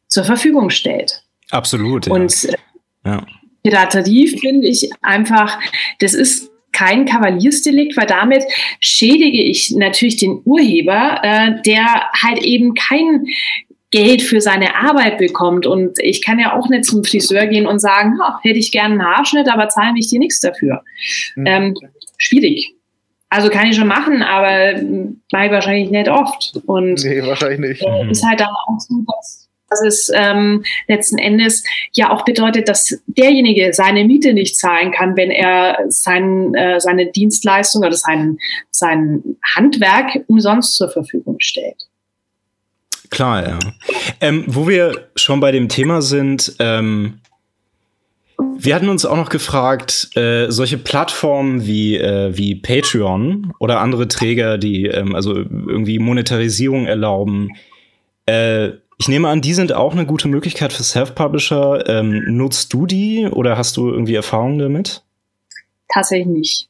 [0.07, 1.23] zur Verfügung stellt.
[1.51, 2.07] Absolut.
[2.07, 2.13] Ja.
[2.13, 2.55] Und äh,
[3.05, 3.25] ja.
[3.67, 5.59] Piraterie finde ich einfach,
[5.99, 8.43] das ist kein Kavaliersdelikt, weil damit
[8.79, 13.25] schädige ich natürlich den Urheber, äh, der halt eben kein
[13.91, 15.65] Geld für seine Arbeit bekommt.
[15.65, 18.93] Und ich kann ja auch nicht zum Friseur gehen und sagen, oh, hätte ich gerne
[18.93, 20.83] einen Haarschnitt, aber zahlen mich dir nichts dafür.
[21.35, 21.45] Mhm.
[21.45, 21.75] Ähm,
[22.17, 22.73] schwierig.
[23.29, 24.81] Also kann ich schon machen, aber
[25.31, 26.61] mache ich wahrscheinlich nicht oft.
[26.65, 27.81] Und nee, wahrscheinlich nicht.
[27.81, 32.67] Äh, ist halt dann auch so, dass dass es ähm, letzten Endes ja auch bedeutet,
[32.69, 38.37] dass derjenige seine Miete nicht zahlen kann, wenn er sein, äh, seine Dienstleistung oder sein,
[38.71, 39.23] sein
[39.55, 41.87] Handwerk umsonst zur Verfügung stellt.
[43.09, 43.59] Klar, ja.
[44.19, 47.19] Ähm, wo wir schon bei dem Thema sind, ähm,
[48.59, 54.07] wir hatten uns auch noch gefragt, äh, solche Plattformen wie, äh, wie Patreon oder andere
[54.07, 57.49] Träger, die ähm, also irgendwie Monetarisierung erlauben,
[58.25, 61.87] äh, ich nehme an, die sind auch eine gute Möglichkeit für Self-Publisher.
[61.87, 65.03] Ähm, nutzt du die oder hast du irgendwie Erfahrungen damit?
[65.87, 66.69] Tatsächlich nicht.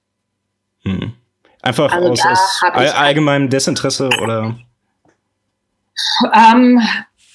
[0.83, 1.13] Hm.
[1.61, 4.57] Einfach also aus, aus all, allgemeinem Desinteresse oder?
[6.33, 6.81] Ähm,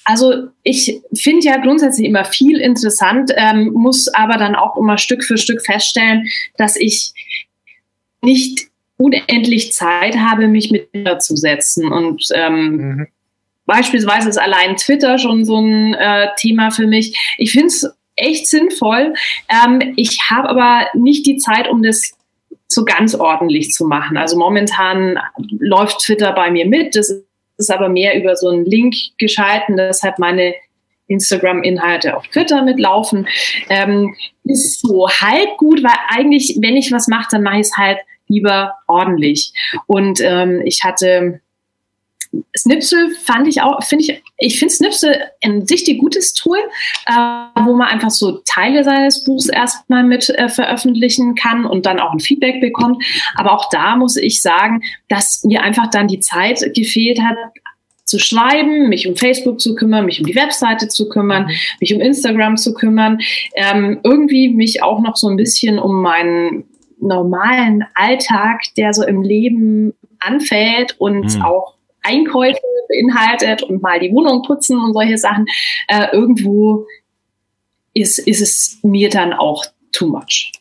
[0.05, 5.23] also ich finde ja grundsätzlich immer viel interessant, ähm, muss aber dann auch immer Stück
[5.23, 6.27] für Stück feststellen,
[6.57, 7.13] dass ich
[8.21, 10.89] nicht unendlich Zeit habe, mich mit
[11.21, 13.07] zu setzen und ähm, mhm.
[13.65, 17.17] Beispielsweise ist allein Twitter schon so ein äh, Thema für mich.
[17.37, 19.13] Ich finde es echt sinnvoll.
[19.49, 22.11] Ähm, ich habe aber nicht die Zeit, um das
[22.67, 24.17] so ganz ordentlich zu machen.
[24.17, 25.19] Also momentan
[25.59, 26.95] läuft Twitter bei mir mit.
[26.95, 27.09] Das
[27.57, 30.53] ist aber mehr über so einen Link geschalten, deshalb meine
[31.07, 33.27] Instagram-Inhalte auf Twitter mitlaufen.
[33.69, 37.77] Ähm, ist so halb gut, weil eigentlich, wenn ich was mache, dann mache ich es
[37.77, 39.53] halt lieber ordentlich.
[39.85, 41.41] Und ähm, ich hatte
[42.57, 46.57] Snipsel fand ich auch, finde ich, ich finde Snipsel ein richtig gutes Tool,
[47.05, 47.13] äh,
[47.65, 52.13] wo man einfach so Teile seines Buchs erstmal mit äh, veröffentlichen kann und dann auch
[52.13, 53.03] ein Feedback bekommt.
[53.35, 57.37] Aber auch da muss ich sagen, dass mir einfach dann die Zeit gefehlt hat,
[58.05, 62.01] zu schreiben, mich um Facebook zu kümmern, mich um die Webseite zu kümmern, mich um
[62.01, 63.19] Instagram zu kümmern,
[63.55, 66.65] ähm, irgendwie mich auch noch so ein bisschen um meinen
[66.99, 71.41] normalen Alltag, der so im Leben anfällt und mhm.
[71.41, 75.45] auch Einkäufe beinhaltet und mal die Wohnung putzen und solche Sachen,
[75.87, 76.85] äh, irgendwo
[77.93, 80.51] ist, ist es mir dann auch too much.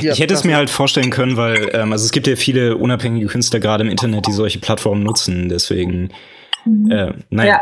[0.00, 2.76] Ja, ich hätte es mir halt vorstellen können, weil ähm, also es gibt ja viele
[2.76, 5.48] unabhängige Künstler gerade im Internet, die solche Plattformen nutzen.
[5.48, 6.10] Deswegen,
[6.64, 6.90] mhm.
[6.90, 7.50] äh, naja.
[7.50, 7.60] Ja.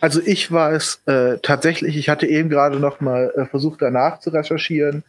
[0.00, 4.20] Also ich war es äh, tatsächlich, ich hatte eben gerade noch mal äh, versucht danach
[4.20, 5.02] zu recherchieren.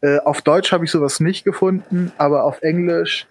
[0.00, 3.26] Äh, auf Deutsch habe ich sowas nicht gefunden, aber auf Englisch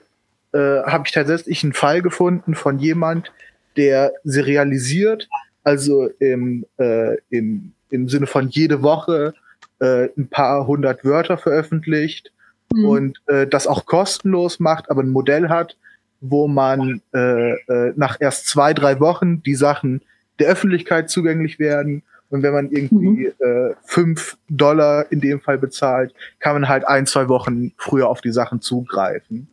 [0.54, 3.32] äh, habe ich tatsächlich einen Fall gefunden von jemand,
[3.78, 5.30] der serialisiert,
[5.64, 9.34] also im, äh, im, im Sinne von jede Woche
[9.80, 12.32] äh, ein paar hundert Wörter veröffentlicht
[12.74, 12.86] mhm.
[12.86, 15.78] und äh, das auch kostenlos macht, aber ein Modell hat,
[16.22, 20.02] wo man äh, äh, nach erst zwei, drei Wochen die Sachen
[20.40, 22.04] der Öffentlichkeit zugänglich werden.
[22.30, 23.46] Und wenn man irgendwie mhm.
[23.46, 28.22] äh, fünf Dollar in dem Fall bezahlt, kann man halt ein, zwei Wochen früher auf
[28.22, 29.48] die Sachen zugreifen.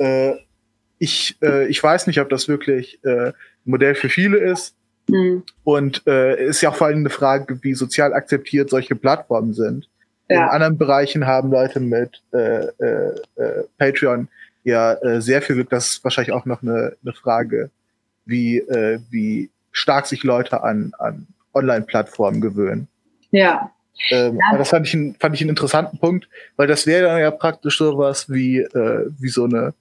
[0.00, 0.36] Äh,
[0.98, 3.34] ich, äh, ich weiß nicht, ob das wirklich äh, ein
[3.64, 4.74] Modell für viele ist.
[5.08, 5.42] Mhm.
[5.64, 9.88] Und äh, ist ja auch vor allem eine Frage, wie sozial akzeptiert solche Plattformen sind.
[10.28, 10.44] Ja.
[10.44, 14.28] In anderen Bereichen haben Leute mit äh, äh, äh, Patreon
[14.62, 15.70] ja äh, sehr viel Glück.
[15.70, 17.70] Das ist wahrscheinlich auch noch eine, eine Frage,
[18.26, 22.86] wie, äh, wie stark sich Leute an, an Online-Plattformen gewöhnen.
[23.30, 23.72] Ja.
[24.10, 24.58] Ähm, ja.
[24.58, 27.78] Das fand ich, ein, fand ich einen interessanten Punkt, weil das wäre dann ja praktisch
[27.78, 29.74] sowas wie, äh, wie so eine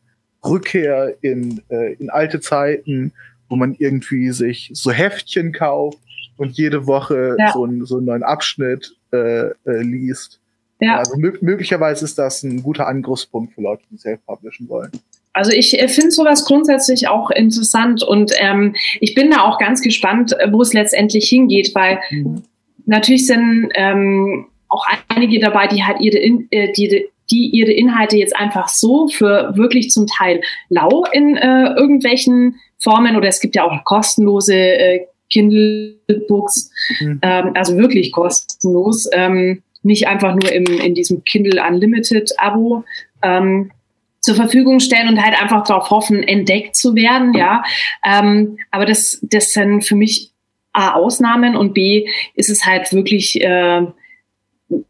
[0.43, 3.11] Rückkehr in, äh, in alte Zeiten,
[3.49, 5.99] wo man irgendwie sich so Heftchen kauft
[6.37, 7.51] und jede Woche ja.
[7.51, 10.39] so, ein, so einen neuen Abschnitt äh, äh, liest.
[10.79, 10.97] Ja.
[10.97, 14.91] Also möglicherweise ist das ein guter Angriffspunkt für Leute, die self-publishen wollen.
[15.33, 19.81] Also ich äh, finde sowas grundsätzlich auch interessant und ähm, ich bin da auch ganz
[19.81, 22.43] gespannt, wo es letztendlich hingeht, weil mhm.
[22.85, 28.35] natürlich sind ähm, auch einige dabei, die halt ihre, äh, die, die ihre Inhalte jetzt
[28.35, 33.63] einfach so für wirklich zum Teil lau in äh, irgendwelchen Formen oder es gibt ja
[33.63, 37.19] auch kostenlose äh, Kindle-Books, mhm.
[37.21, 42.83] ähm, also wirklich kostenlos, ähm, nicht einfach nur im, in diesem Kindle Unlimited-Abo
[43.21, 43.71] ähm,
[44.21, 47.63] zur Verfügung stellen und halt einfach darauf hoffen, entdeckt zu werden, ja.
[48.03, 50.31] Ähm, aber das, das sind für mich
[50.73, 53.81] A, Ausnahmen und B, ist es halt wirklich äh,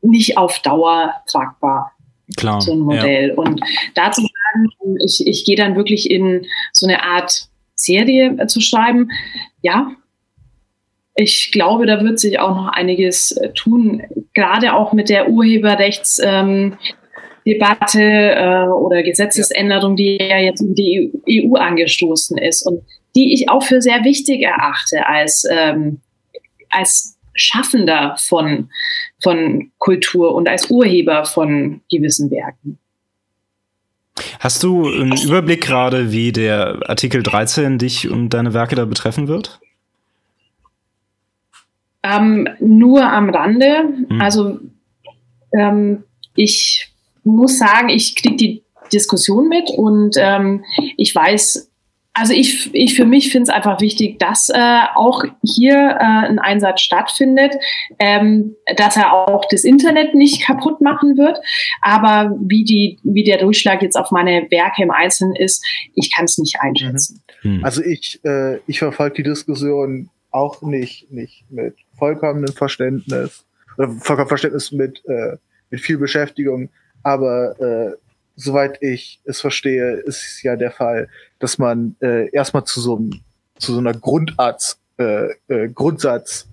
[0.02, 1.91] nicht auf Dauer tragbar.
[2.37, 3.29] Klar, so ein Modell.
[3.29, 3.35] Ja.
[3.35, 3.61] Und
[3.95, 9.09] dazu sagen, ich, ich gehe dann wirklich in so eine Art Serie äh, zu schreiben,
[9.61, 9.91] ja,
[11.15, 16.21] ich glaube, da wird sich auch noch einiges äh, tun, gerade auch mit der Urheberrechts.
[16.23, 16.77] Ähm,
[17.45, 22.83] äh, oder Gesetzesänderung, die ja jetzt in die EU angestoßen ist und
[23.15, 25.99] die ich auch für sehr wichtig erachte als, ähm,
[26.69, 28.69] als Schaffender von,
[29.21, 32.77] von Kultur und als Urheber von gewissen Werken.
[34.39, 39.27] Hast du einen Überblick gerade, wie der Artikel 13 dich und deine Werke da betreffen
[39.27, 39.59] wird?
[42.03, 43.83] Ähm, nur am Rande.
[44.09, 44.21] Hm.
[44.21, 44.59] Also
[45.53, 46.03] ähm,
[46.35, 46.89] ich
[47.23, 50.63] muss sagen, ich kriege die Diskussion mit und ähm,
[50.97, 51.68] ich weiß,
[52.19, 56.39] also ich, ich für mich finde es einfach wichtig, dass äh, auch hier äh, ein
[56.39, 57.55] Einsatz stattfindet,
[57.99, 61.39] ähm, dass er auch das Internet nicht kaputt machen wird.
[61.82, 66.25] Aber wie die, wie der Durchschlag jetzt auf meine Werke im Einzelnen ist, ich kann
[66.25, 67.21] es nicht einschätzen.
[67.25, 67.29] Mhm.
[67.41, 67.63] Hm.
[67.63, 73.45] Also ich, äh, ich verfolge die Diskussion auch nicht, nicht mit vollkommenem Verständnis
[73.77, 75.38] oder vollkommenem Verständnis mit, äh,
[75.69, 76.69] mit viel Beschäftigung.
[77.03, 77.95] Aber äh,
[78.39, 82.99] soweit ich es verstehe, ist es ja der Fall, dass man äh, erstmal zu so,
[83.58, 86.47] zu so einer Grundarzt, äh, äh, Grundsatz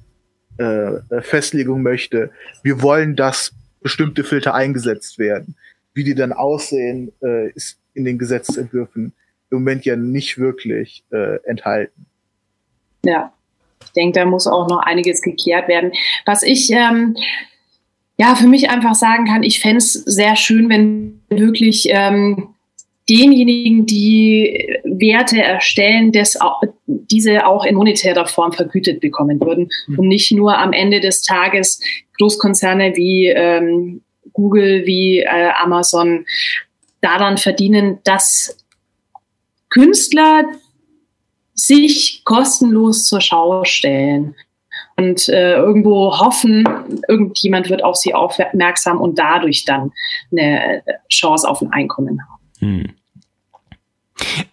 [0.59, 2.31] äh, äh, Festlegung möchte.
[2.63, 5.57] Wir wollen, dass bestimmte Filter eingesetzt werden.
[5.95, 9.13] Wie die dann aussehen, äh, ist in den Gesetzentwürfen
[9.51, 12.07] im Moment ja nicht wirklich äh, enthalten.
[13.05, 13.33] Ja,
[13.85, 15.93] ich denke, da muss auch noch einiges geklärt werden.
[16.25, 17.17] Was ich ähm,
[18.19, 22.55] ja für mich einfach sagen kann, ich fände es sehr schön, wenn wirklich ähm,
[23.09, 26.39] denjenigen, die Werte erstellen, das,
[26.87, 29.99] diese auch in monetärer Form vergütet bekommen würden mhm.
[29.99, 31.81] und nicht nur am Ende des Tages
[32.19, 34.03] Großkonzerne wie ähm,
[34.33, 36.25] Google, wie äh, Amazon
[37.01, 38.57] daran verdienen, dass
[39.71, 40.45] Künstler
[41.55, 44.35] sich kostenlos zur Schau stellen
[44.97, 46.67] und äh, irgendwo hoffen,
[47.09, 49.93] irgendjemand wird auf sie aufmerksam und dadurch dann
[50.33, 52.41] eine Chance auf ein Einkommen haben.
[52.61, 52.95] Hm.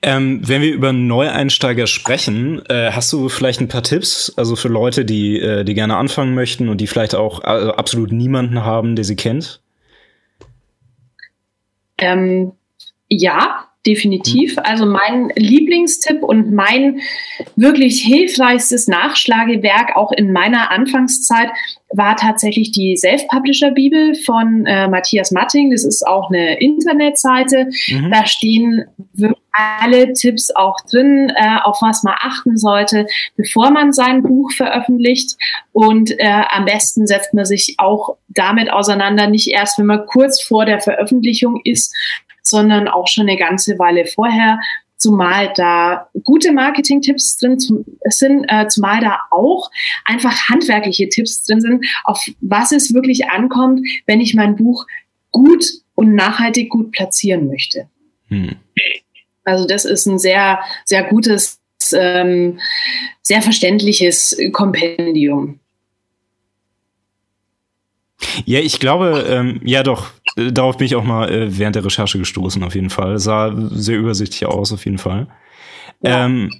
[0.02, 4.68] Ähm, wenn wir über Neueinsteiger sprechen, äh, hast du vielleicht ein paar Tipps, also für
[4.68, 8.98] Leute, die, äh, die gerne anfangen möchten und die vielleicht auch äh, absolut niemanden haben,
[8.98, 9.62] der sie kennt?
[11.98, 12.52] Ähm,
[13.08, 14.58] ja, definitiv.
[14.60, 17.02] Also mein Lieblingstipp und mein
[17.56, 21.50] wirklich hilfreichstes Nachschlagewerk auch in meiner Anfangszeit
[21.96, 25.72] war tatsächlich die Self-Publisher-Bibel von äh, Matthias Matting.
[25.72, 27.68] Das ist auch eine Internetseite.
[27.88, 28.12] Mhm.
[28.12, 33.94] Da stehen wirklich alle Tipps auch drin, äh, auf was man achten sollte, bevor man
[33.94, 35.38] sein Buch veröffentlicht.
[35.72, 40.42] Und äh, am besten setzt man sich auch damit auseinander, nicht erst, wenn man kurz
[40.42, 41.96] vor der Veröffentlichung ist,
[42.44, 44.60] sondern auch schon eine ganze Weile vorher
[44.98, 49.70] zumal da gute Marketing-Tipps drin sind, äh, zumal da auch
[50.06, 54.86] einfach handwerkliche Tipps drin sind, auf was es wirklich ankommt, wenn ich mein Buch
[55.32, 57.90] gut und nachhaltig gut platzieren möchte.
[58.30, 58.56] Hm.
[59.44, 61.60] Also das ist ein sehr, sehr gutes,
[61.94, 62.60] ähm,
[63.22, 65.60] sehr verständliches Kompendium.
[68.46, 72.18] Ja, ich glaube, ähm, ja doch, darauf bin ich auch mal äh, während der Recherche
[72.18, 73.20] gestoßen, auf jeden Fall.
[73.20, 75.28] Sah sehr übersichtlich aus, auf jeden Fall.
[76.02, 76.26] Ja.
[76.26, 76.52] Ähm,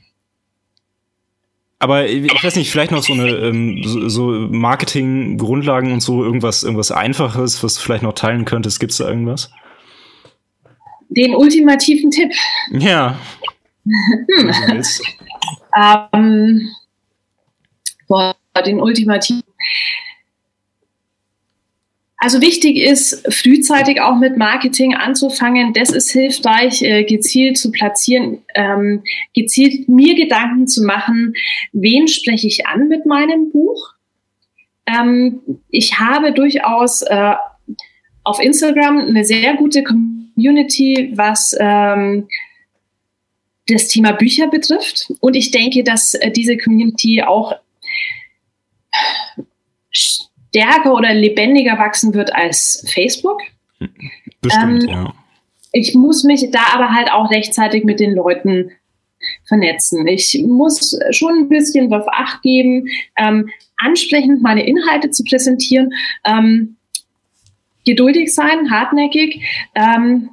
[1.80, 6.64] aber ich weiß nicht, vielleicht noch so eine ähm, so, so Marketing-Grundlagen und so, irgendwas,
[6.64, 8.80] irgendwas Einfaches, was du vielleicht noch teilen könntest.
[8.80, 9.52] Gibt es da irgendwas?
[11.10, 12.32] Den ultimativen Tipp.
[12.72, 13.20] Ja.
[13.84, 14.84] hm.
[16.14, 16.70] ähm,
[18.08, 19.44] boah, den ultimativen.
[22.24, 25.74] Also wichtig ist, frühzeitig auch mit Marketing anzufangen.
[25.74, 29.04] Das ist hilfreich, äh, gezielt zu platzieren, ähm,
[29.36, 31.34] gezielt mir Gedanken zu machen,
[31.74, 33.96] wen spreche ich an mit meinem Buch.
[34.86, 37.34] Ähm, ich habe durchaus äh,
[38.24, 42.30] auf Instagram eine sehr gute Community, was ähm,
[43.68, 45.12] das Thema Bücher betrifft.
[45.20, 47.54] Und ich denke, dass äh, diese Community auch
[50.54, 53.42] stärker oder lebendiger wachsen wird als Facebook.
[54.42, 55.14] Bestimmt, ähm, ja.
[55.72, 58.72] Ich muss mich da aber halt auch rechtzeitig mit den Leuten
[59.48, 60.06] vernetzen.
[60.08, 62.88] Ich muss schon ein bisschen darauf Acht geben,
[63.18, 65.92] ähm, ansprechend meine Inhalte zu präsentieren,
[66.24, 66.76] ähm,
[67.86, 69.42] geduldig sein, hartnäckig.
[69.74, 70.30] Ähm,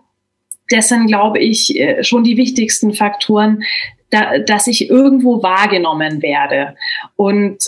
[0.68, 3.62] das sind, glaube ich, äh, schon die wichtigsten Faktoren,
[4.10, 6.76] da, dass ich irgendwo wahrgenommen werde.
[7.16, 7.58] Und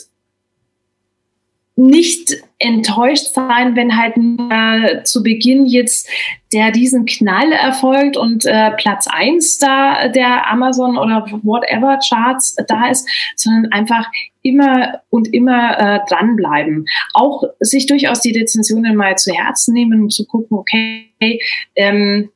[1.75, 6.09] nicht enttäuscht sein, wenn halt äh, zu Beginn jetzt
[6.53, 12.91] der diesen Knall erfolgt und äh, Platz eins da der Amazon oder whatever Charts da
[12.91, 14.07] ist, sondern einfach
[14.43, 16.85] immer und immer äh, dranbleiben.
[17.15, 21.41] Auch sich durchaus die Rezensionen mal zu Herzen nehmen und zu gucken, okay,
[21.75, 22.31] ähm,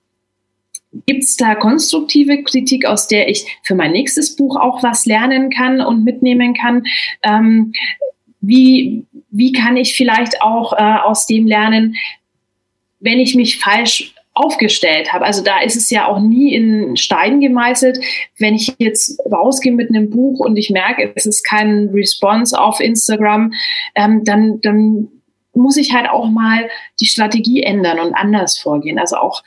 [1.04, 5.50] Gibt es da konstruktive Kritik, aus der ich für mein nächstes Buch auch was lernen
[5.50, 6.84] kann und mitnehmen kann?
[7.22, 7.74] Ähm,
[8.40, 11.96] wie, wie kann ich vielleicht auch äh, aus dem lernen,
[13.00, 15.24] wenn ich mich falsch aufgestellt habe.
[15.24, 17.98] Also da ist es ja auch nie in Stein gemeißelt.
[18.38, 22.80] Wenn ich jetzt rausgehe mit einem Buch und ich merke, es ist kein Response auf
[22.80, 23.54] Instagram,
[23.94, 25.08] ähm, dann, dann
[25.54, 26.68] muss ich halt auch mal
[27.00, 28.98] die Strategie ändern und anders vorgehen.
[28.98, 29.42] Also auch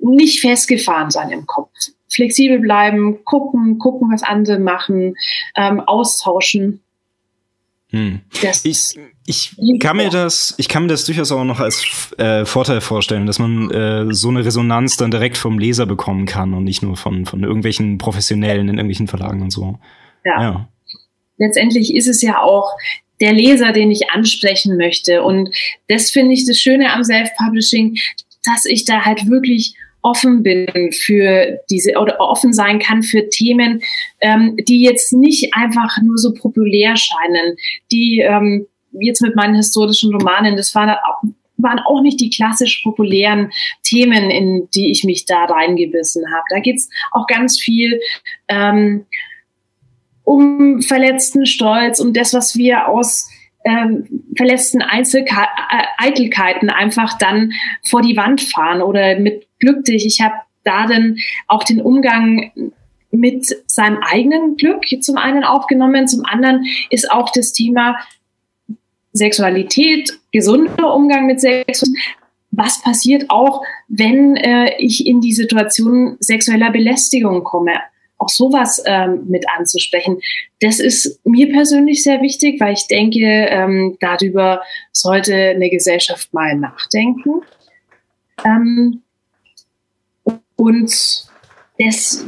[0.00, 1.70] nicht festgefahren sein im Kopf.
[2.08, 5.14] Flexibel bleiben, gucken, gucken, was andere machen,
[5.56, 6.82] ähm, austauschen.
[7.90, 8.20] Hm.
[8.64, 8.84] Ich,
[9.26, 13.26] ich kann mir das, ich kann mir das durchaus auch noch als äh, Vorteil vorstellen,
[13.26, 16.96] dass man äh, so eine Resonanz dann direkt vom Leser bekommen kann und nicht nur
[16.96, 19.78] von, von irgendwelchen Professionellen in irgendwelchen Verlagen und so.
[20.24, 20.42] Ja.
[20.42, 20.68] ja.
[21.38, 22.70] Letztendlich ist es ja auch
[23.20, 25.22] der Leser, den ich ansprechen möchte.
[25.22, 25.50] Und
[25.88, 27.96] das finde ich das Schöne am Self-Publishing,
[28.44, 33.82] dass ich da halt wirklich offen bin für diese oder offen sein kann für Themen,
[34.20, 37.56] ähm, die jetzt nicht einfach nur so populär scheinen,
[37.90, 40.96] die ähm, jetzt mit meinen historischen Romanen, das waren,
[41.56, 43.50] waren auch nicht die klassisch populären
[43.82, 46.44] Themen, in die ich mich da reingebissen habe.
[46.50, 48.00] Da geht's auch ganz viel
[48.48, 49.06] ähm,
[50.24, 53.28] um verletzten Stolz, um das, was wir aus
[53.64, 54.06] ähm,
[54.36, 57.52] verletzten Einzelke äh, Eitelkeiten einfach dann
[57.88, 60.06] vor die Wand fahren oder mit Glück dich.
[60.06, 62.52] Ich habe da dann auch den Umgang
[63.10, 67.96] mit seinem eigenen Glück zum einen aufgenommen, zum anderen ist auch das Thema
[69.12, 72.04] Sexualität, gesunder Umgang mit Sexualität.
[72.50, 77.72] Was passiert auch, wenn äh, ich in die Situation sexueller Belästigung komme?
[78.18, 80.20] auch sowas ähm, mit anzusprechen.
[80.60, 86.56] Das ist mir persönlich sehr wichtig, weil ich denke, ähm, darüber sollte eine Gesellschaft mal
[86.56, 87.42] nachdenken.
[88.44, 89.02] Ähm,
[90.58, 90.90] und
[91.78, 92.26] das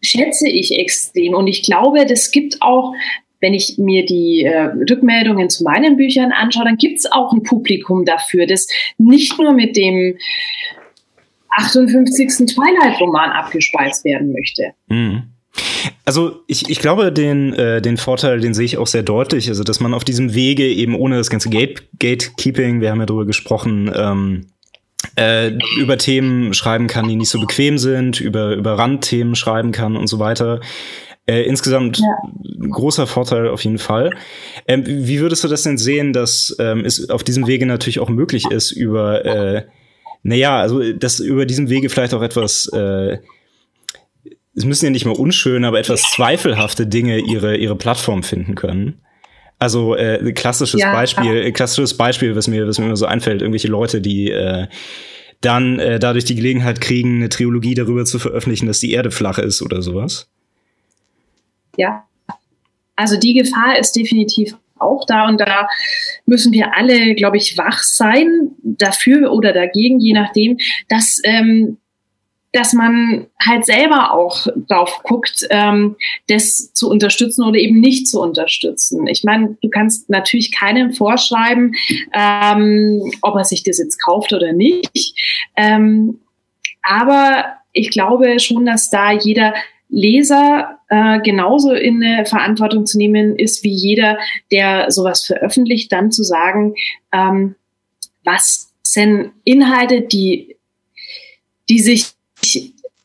[0.00, 1.34] schätze ich extrem.
[1.34, 2.94] Und ich glaube, das gibt auch,
[3.40, 7.42] wenn ich mir die äh, Rückmeldungen zu meinen Büchern anschaue, dann gibt es auch ein
[7.42, 10.16] Publikum dafür, das nicht nur mit dem
[11.50, 12.54] 58.
[12.54, 14.72] Twilight-Roman abgespeist werden möchte.
[14.88, 15.24] Mhm.
[16.04, 19.64] Also ich, ich glaube, den, äh, den Vorteil, den sehe ich auch sehr deutlich, also
[19.64, 23.26] dass man auf diesem Wege eben ohne das ganze Gate, Gatekeeping, wir haben ja darüber
[23.26, 24.46] gesprochen, ähm,
[25.16, 29.96] äh, über Themen schreiben kann, die nicht so bequem sind, über, über Randthemen schreiben kann
[29.96, 30.60] und so weiter.
[31.26, 32.68] Äh, insgesamt ja.
[32.70, 34.10] großer Vorteil auf jeden Fall.
[34.68, 38.10] Ähm, wie würdest du das denn sehen, dass ähm, es auf diesem Wege natürlich auch
[38.10, 39.64] möglich ist, über äh,
[40.22, 43.18] naja, also dass über diesem Wege vielleicht auch etwas äh,
[44.56, 49.00] es müssen ja nicht mal unschöne, aber etwas zweifelhafte Dinge ihre, ihre Plattform finden können.
[49.64, 50.92] Also äh, klassisches ja.
[50.92, 54.66] Beispiel, klassisches Beispiel, was mir, was mir immer so einfällt, irgendwelche Leute, die äh,
[55.40, 59.38] dann äh, dadurch die Gelegenheit kriegen, eine Trilogie darüber zu veröffentlichen, dass die Erde flach
[59.38, 60.28] ist oder sowas.
[61.78, 62.04] Ja,
[62.94, 65.66] also die Gefahr ist definitiv auch da und da
[66.26, 70.58] müssen wir alle, glaube ich, wach sein dafür oder dagegen, je nachdem,
[70.90, 71.78] dass ähm,
[72.54, 75.96] dass man halt selber auch drauf guckt, ähm,
[76.28, 79.08] das zu unterstützen oder eben nicht zu unterstützen.
[79.08, 81.74] Ich meine, du kannst natürlich keinem vorschreiben,
[82.14, 84.88] ähm, ob er sich das jetzt kauft oder nicht.
[85.56, 86.20] Ähm,
[86.82, 89.52] aber ich glaube schon, dass da jeder
[89.88, 94.16] Leser äh, genauso in eine Verantwortung zu nehmen ist, wie jeder,
[94.52, 96.74] der sowas veröffentlicht, dann zu sagen,
[97.12, 97.56] ähm,
[98.22, 100.56] was sind Inhalte, die,
[101.68, 102.13] die sich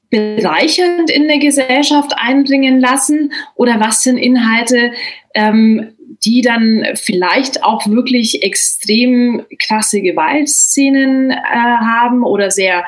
[0.09, 4.91] bereichernd in der Gesellschaft einbringen lassen oder was sind Inhalte,
[5.35, 12.85] ähm, die dann vielleicht auch wirklich extrem krasse Gewaltszenen äh, haben oder sehr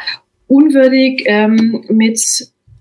[0.47, 2.19] unwürdig ähm, mit,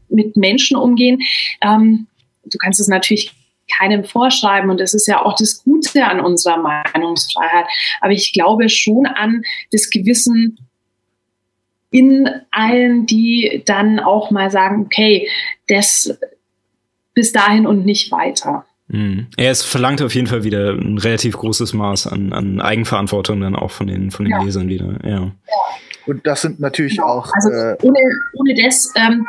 [0.09, 1.21] mit Menschen umgehen.
[1.63, 2.07] Ähm,
[2.45, 3.33] du kannst es natürlich
[3.79, 7.67] keinem vorschreiben und das ist ja auch das Gute an unserer Meinungsfreiheit.
[8.01, 10.59] Aber ich glaube schon an das Gewissen
[11.91, 15.29] in allen, die dann auch mal sagen, okay,
[15.69, 16.19] das
[17.15, 18.65] bis dahin und nicht weiter.
[18.89, 19.27] Mhm.
[19.39, 23.57] Ja, es verlangt auf jeden Fall wieder ein relativ großes Maß an, an Eigenverantwortung dann
[23.57, 24.43] auch von den, von den ja.
[24.43, 24.99] Lesern wieder.
[25.05, 25.31] Ja.
[26.07, 27.05] Und das sind natürlich ja.
[27.05, 27.31] auch.
[27.33, 27.99] Also äh, ohne,
[28.35, 29.27] ohne das ähm,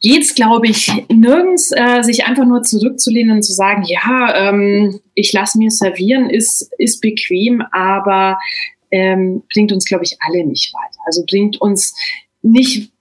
[0.00, 5.32] geht glaube ich, nirgends, äh, sich einfach nur zurückzulehnen und zu sagen, ja, ähm, ich
[5.32, 8.38] lasse mir servieren, ist, ist bequem, aber
[8.92, 11.00] ähm, bringt uns, glaube ich, alle nicht weiter.
[11.06, 11.96] Also bringt uns
[12.42, 12.92] nicht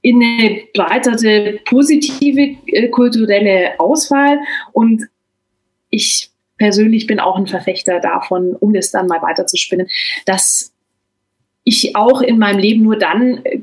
[0.00, 4.38] in eine breitere positive äh, kulturelle Auswahl.
[4.72, 5.02] Und
[5.90, 9.88] ich persönlich bin auch ein Verfechter davon, um das dann mal weiterzuspinnen,
[10.24, 10.72] dass
[11.64, 13.60] ich auch in meinem Leben nur dann äh,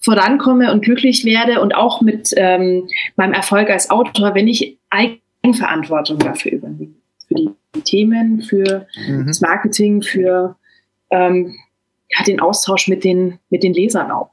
[0.00, 6.18] vorankomme und glücklich werde und auch mit ähm, meinem Erfolg als Autor, wenn ich Eigenverantwortung
[6.18, 6.92] dafür übernehme.
[7.26, 7.48] Für die
[7.84, 9.26] Themen, für mhm.
[9.26, 10.56] das Marketing, für
[11.14, 11.56] ähm,
[12.10, 14.30] ja, den Austausch mit den, mit den Lesern auch.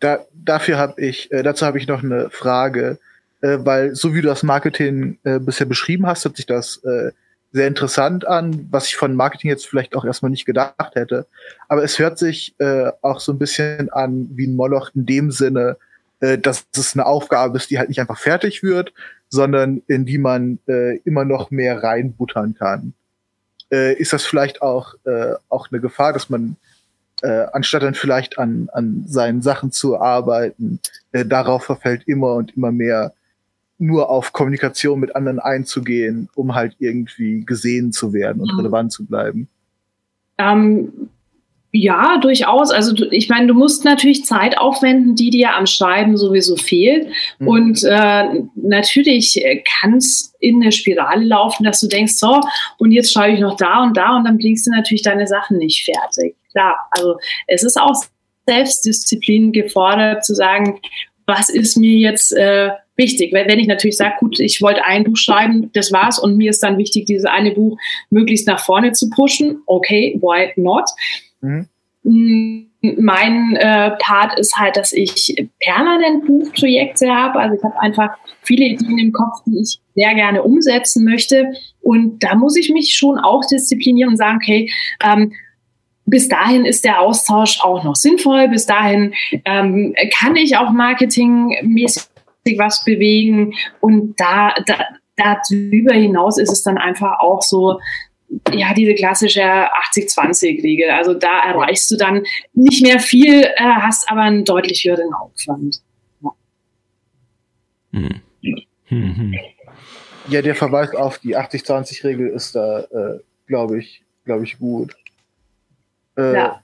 [0.00, 2.98] Da, dafür habe ich, äh, dazu habe ich noch eine Frage,
[3.40, 7.12] äh, weil so wie du das Marketing äh, bisher beschrieben hast, hört sich das äh,
[7.52, 11.26] sehr interessant an, was ich von Marketing jetzt vielleicht auch erstmal nicht gedacht hätte.
[11.68, 15.30] Aber es hört sich äh, auch so ein bisschen an wie ein Moloch in dem
[15.30, 15.76] Sinne,
[16.20, 18.92] äh, dass es eine Aufgabe ist, die halt nicht einfach fertig wird,
[19.28, 20.60] sondern in die man
[21.04, 22.94] immer noch mehr reinbuttern kann
[23.72, 26.56] äh, ist das vielleicht auch, äh, auch eine Gefahr, dass man
[27.22, 30.80] äh, anstatt dann vielleicht an, an seinen Sachen zu arbeiten,
[31.12, 33.12] äh, darauf verfällt immer und immer mehr
[33.78, 38.60] nur auf Kommunikation mit anderen einzugehen, um halt irgendwie gesehen zu werden und mhm.
[38.60, 39.48] relevant zu bleiben.
[40.38, 41.10] Ähm,
[41.76, 42.70] ja, durchaus.
[42.70, 47.08] Also du, ich meine, du musst natürlich Zeit aufwenden, die dir am Schreiben sowieso fehlt.
[47.38, 47.48] Mhm.
[47.48, 48.24] Und äh,
[48.54, 49.42] natürlich
[49.80, 52.40] kann es in eine Spirale laufen, dass du denkst, so,
[52.78, 55.58] und jetzt schreibe ich noch da und da und dann bringst du natürlich deine Sachen
[55.58, 56.36] nicht fertig.
[56.52, 57.16] Klar, also
[57.46, 57.94] es ist auch
[58.46, 60.80] Selbstdisziplin gefordert, zu sagen,
[61.26, 63.32] was ist mir jetzt äh, wichtig?
[63.32, 66.62] Wenn ich natürlich sage, gut, ich wollte ein Buch schreiben, das war's und mir ist
[66.62, 67.76] dann wichtig, dieses eine Buch
[68.10, 70.88] möglichst nach vorne zu pushen, okay, why not?
[71.46, 72.66] Mhm.
[72.98, 77.40] Mein äh, Part ist halt, dass ich permanent Buchprojekte habe.
[77.40, 81.52] Also ich habe einfach viele Ideen im Kopf, die ich sehr gerne umsetzen möchte.
[81.80, 84.70] Und da muss ich mich schon auch disziplinieren und sagen, okay,
[85.02, 85.32] ähm,
[86.04, 88.48] bis dahin ist der Austausch auch noch sinnvoll.
[88.48, 89.12] Bis dahin
[89.44, 92.04] ähm, kann ich auch marketingmäßig
[92.56, 93.54] was bewegen.
[93.80, 94.78] Und da, da,
[95.16, 97.80] darüber hinaus ist es dann einfach auch so,
[98.52, 100.90] ja, diese klassische 80-20-Regel.
[100.90, 102.24] Also da erreichst du dann
[102.54, 105.82] nicht mehr viel, äh, hast aber einen deutlich höheren Aufwand.
[106.22, 106.30] Ja.
[107.92, 108.20] Hm.
[108.88, 109.34] Hm.
[110.28, 114.94] ja, der Verweis auf die 80-20-Regel ist da, äh, glaube ich, glaube ich, gut.
[116.16, 116.62] Äh, ja.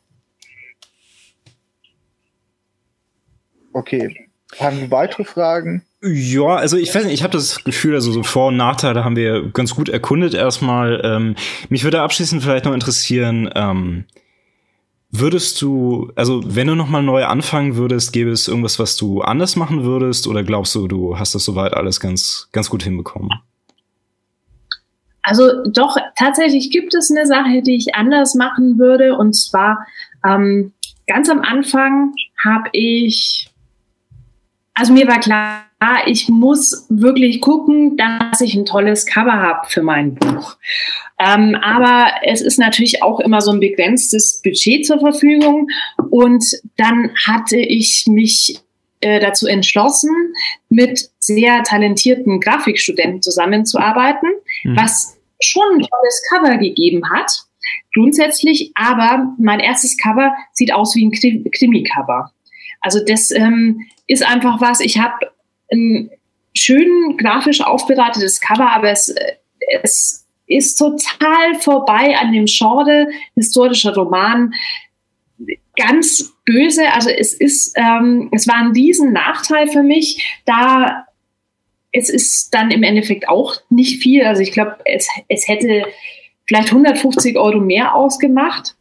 [3.73, 4.29] Okay.
[4.59, 5.85] Haben wir weitere Fragen?
[6.05, 9.15] Ja, also ich weiß nicht, ich habe das Gefühl, also so Vor- und Nachteile haben
[9.15, 11.01] wir ganz gut erkundet erstmal.
[11.05, 11.37] Ähm,
[11.69, 14.05] mich würde abschließend vielleicht noch interessieren, ähm,
[15.13, 19.55] würdest du, also wenn du nochmal neu anfangen würdest, gäbe es irgendwas, was du anders
[19.55, 23.31] machen würdest oder glaubst du, du hast das soweit alles ganz, ganz gut hinbekommen?
[25.23, 29.87] Also doch, tatsächlich gibt es eine Sache, die ich anders machen würde und zwar
[30.27, 30.73] ähm,
[31.07, 33.52] ganz am Anfang habe ich
[34.75, 35.65] also mir war klar,
[36.07, 40.57] ich muss wirklich gucken, dass ich ein tolles Cover habe für mein Buch.
[41.19, 45.69] Ähm, aber es ist natürlich auch immer so ein begrenztes Budget zur Verfügung.
[46.11, 46.45] Und
[46.77, 48.61] dann hatte ich mich
[49.01, 50.11] äh, dazu entschlossen,
[50.69, 54.31] mit sehr talentierten Grafikstudenten zusammenzuarbeiten,
[54.65, 54.77] mhm.
[54.77, 57.31] was schon ein tolles Cover gegeben hat,
[57.95, 58.73] grundsätzlich.
[58.75, 62.33] Aber mein erstes Cover sieht aus wie ein Krimi-Cover.
[62.83, 65.33] Also das ähm, ist einfach was, ich habe
[65.73, 66.11] ein
[66.55, 69.15] schön grafisch aufbereitetes Cover, aber es,
[69.83, 74.53] es ist total vorbei an dem Genre historischer Roman.
[75.77, 81.07] Ganz böse, also es ist, ähm, es war ein riesen Nachteil für mich, da
[81.93, 84.25] es ist dann im Endeffekt auch nicht viel.
[84.25, 85.85] Also ich glaube, es, es hätte
[86.47, 88.75] vielleicht 150 Euro mehr ausgemacht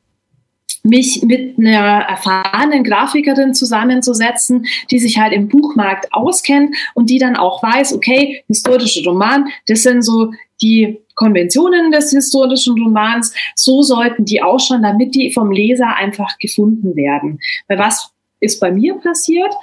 [0.83, 7.35] mich mit einer erfahrenen Grafikerin zusammenzusetzen, die sich halt im Buchmarkt auskennt und die dann
[7.35, 14.25] auch weiß, okay, historische Roman, das sind so die Konventionen des historischen Romans, so sollten
[14.25, 17.39] die ausschauen, damit die vom Leser einfach gefunden werden.
[17.67, 19.53] Weil was ist bei mir passiert?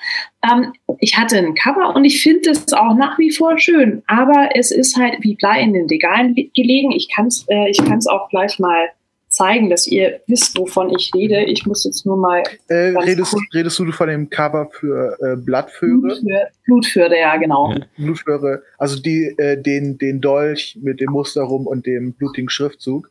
[0.44, 4.50] Ähm, ich hatte ein Cover und ich finde es auch nach wie vor schön, aber
[4.54, 6.92] es ist halt wie Blei in den Regalen gelegen.
[6.92, 8.88] Ich kann es äh, ich kann's auch gleich mal
[9.38, 11.44] zeigen, dass ihr wisst, wovon ich rede.
[11.44, 12.42] Ich muss jetzt nur mal.
[12.68, 16.18] Äh, redest, redest, du von dem Cover für äh, Blattföhre?
[16.64, 17.74] Blutföhre, ja, genau.
[17.96, 23.10] Blutföhre, also die, äh, den, den Dolch mit dem Muster rum und dem blutigen Schriftzug.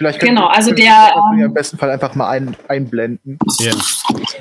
[0.00, 1.14] Vielleicht genau, also der.
[1.34, 3.38] Ähm, im besten Fall einfach mal ein, einblenden.
[3.58, 3.72] Ja.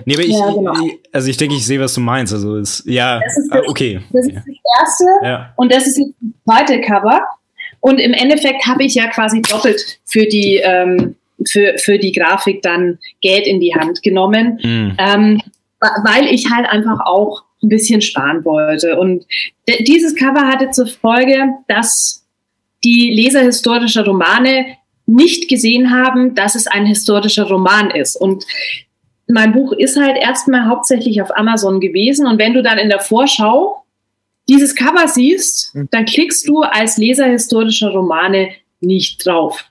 [0.06, 0.74] Nee, aber ich, ja, genau.
[1.12, 2.32] also ich denke, ich sehe, was du meinst.
[2.32, 4.00] Also ist, ja, das ist das, okay.
[4.14, 4.46] Das ist das
[4.80, 5.54] erste ja.
[5.58, 6.08] und das ist das
[6.46, 7.20] zweite Cover.
[7.82, 11.16] Und im Endeffekt habe ich ja quasi doppelt für die, ähm,
[11.48, 14.98] für, für die Grafik dann Geld in die Hand genommen, mhm.
[14.98, 15.42] ähm,
[15.80, 19.00] weil ich halt einfach auch ein bisschen sparen wollte.
[19.00, 19.26] Und
[19.88, 22.26] dieses Cover hatte zur Folge, dass
[22.84, 28.16] die Leser historischer Romane nicht gesehen haben, dass es ein historischer Roman ist.
[28.16, 28.46] Und
[29.28, 32.28] mein Buch ist halt erstmal hauptsächlich auf Amazon gewesen.
[32.28, 33.79] Und wenn du dann in der Vorschau
[34.50, 35.88] dieses Cover siehst, hm.
[35.92, 39.64] dann klickst du als Leser historischer Romane nicht drauf.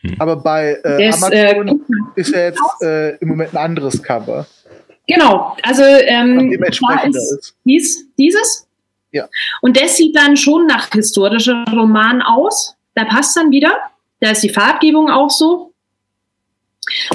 [0.00, 0.16] Hm.
[0.18, 1.68] Aber bei äh, das, Amazon
[2.14, 4.46] äh, ist ja jetzt äh, im Moment ein anderes Cover.
[5.06, 7.56] Genau, also ähm, ist, ist.
[7.64, 8.66] Dies, dieses.
[9.12, 9.28] Ja.
[9.60, 12.76] Und das sieht dann schon nach historischer Roman aus.
[12.94, 13.78] Da passt dann wieder.
[14.20, 15.72] Da ist die Farbgebung auch so.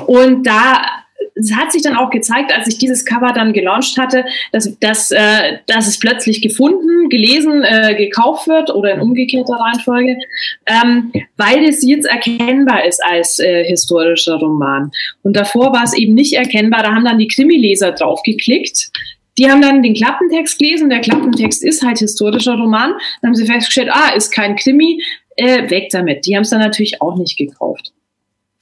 [0.06, 0.99] Und da
[1.36, 5.12] es hat sich dann auch gezeigt, als ich dieses Cover dann gelauncht hatte, dass, dass,
[5.12, 10.18] äh, dass es plötzlich gefunden, gelesen, äh, gekauft wird oder in umgekehrter Reihenfolge,
[10.66, 14.92] ähm, weil es jetzt erkennbar ist als äh, historischer Roman.
[15.24, 18.90] Und davor war es eben nicht erkennbar, da haben dann die Krimileser drauf geklickt.
[19.38, 22.92] Die haben dann den Klappentext gelesen, der Klappentext ist halt historischer Roman.
[23.22, 25.02] Dann haben sie festgestellt, ah, ist kein Krimi,
[25.38, 26.26] äh, weg damit.
[26.26, 27.94] Die haben es dann natürlich auch nicht gekauft.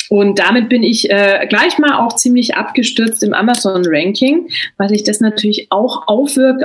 [0.10, 5.20] Und damit bin ich äh, gleich mal auch ziemlich abgestürzt im Amazon-Ranking, weil sich das
[5.20, 6.64] natürlich auch aufwirkt,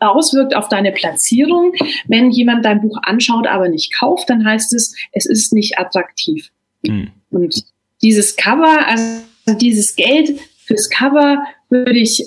[0.00, 1.72] auswirkt auf deine Platzierung.
[2.08, 6.50] Wenn jemand dein Buch anschaut, aber nicht kauft, dann heißt es, es ist nicht attraktiv.
[6.82, 7.10] Mhm.
[7.30, 7.64] Und
[8.02, 9.22] dieses Cover, also
[9.60, 12.24] dieses Geld fürs Cover würde ich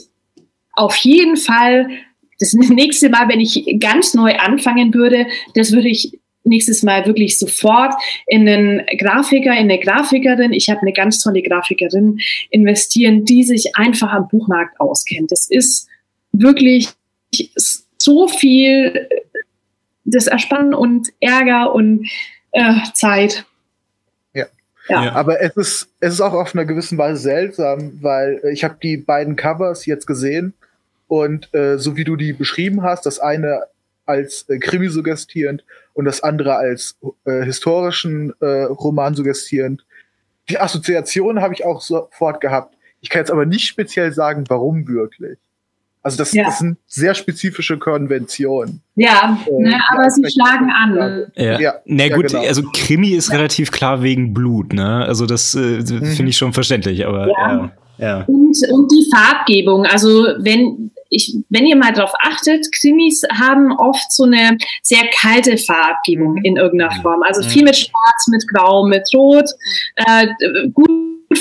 [0.74, 1.89] auf jeden Fall
[2.39, 7.39] das nächste Mal, wenn ich ganz neu anfangen würde, das würde ich nächstes Mal wirklich
[7.39, 7.94] sofort
[8.28, 12.20] in einen Grafiker, in eine Grafikerin, ich habe eine ganz tolle Grafikerin,
[12.50, 15.32] investieren, die sich einfach am Buchmarkt auskennt.
[15.32, 15.88] Das ist
[16.32, 16.89] wirklich
[17.98, 19.08] so viel
[20.06, 22.10] das Erspannen und Ärger und
[22.52, 23.46] äh, Zeit.
[24.89, 25.04] Ja.
[25.04, 25.12] ja.
[25.14, 28.98] Aber es ist, es ist auch auf einer gewissen Weise seltsam, weil ich habe die
[28.98, 30.54] beiden Covers jetzt gesehen
[31.08, 33.64] und äh, so wie du die beschrieben hast, das eine
[34.06, 35.64] als äh, Krimi suggestierend
[35.94, 39.86] und das andere als äh, historischen äh, Roman suggestierend.
[40.50, 42.76] Die Assoziation habe ich auch sofort gehabt.
[43.02, 45.38] Ich kann jetzt aber nicht speziell sagen, warum wirklich.
[46.04, 46.44] Also das, ja.
[46.44, 48.82] das sind sehr spezifische Konventionen.
[48.96, 51.32] Ja, äh, ne, aber sie schlagen an.
[51.36, 51.74] Ja, ja.
[51.86, 52.41] Na gut, genau.
[52.41, 53.38] also Krimi ist ja.
[53.38, 55.06] relativ klar wegen Blut, ne?
[55.06, 56.06] Also das äh, mhm.
[56.06, 57.72] finde ich schon verständlich, aber ja.
[57.98, 58.24] ja.
[58.28, 64.11] Und, und die Farbgebung, also wenn ich, wenn ihr mal darauf achtet, Krimis haben oft
[64.11, 67.22] so eine sehr kalte Farbgebung in irgendeiner Form.
[67.24, 69.49] Also viel mit Schwarz, mit Grau, mit Rot.
[69.95, 70.28] Äh,
[70.74, 70.89] gut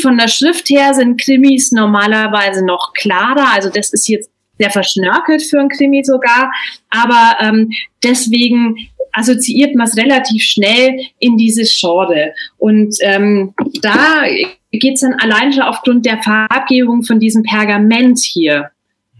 [0.01, 3.53] von der Schrift her sind Krimis normalerweise noch klarer.
[3.53, 6.53] Also das ist jetzt sehr verschnörkelt für ein Krimi sogar.
[6.91, 7.71] Aber ähm,
[8.03, 8.77] deswegen
[9.13, 12.33] assoziiert man es relativ schnell in dieses Genre.
[12.59, 14.25] Und ähm, da
[14.71, 18.71] geht es dann allein schon aufgrund der Farbgebung von diesem Pergament hier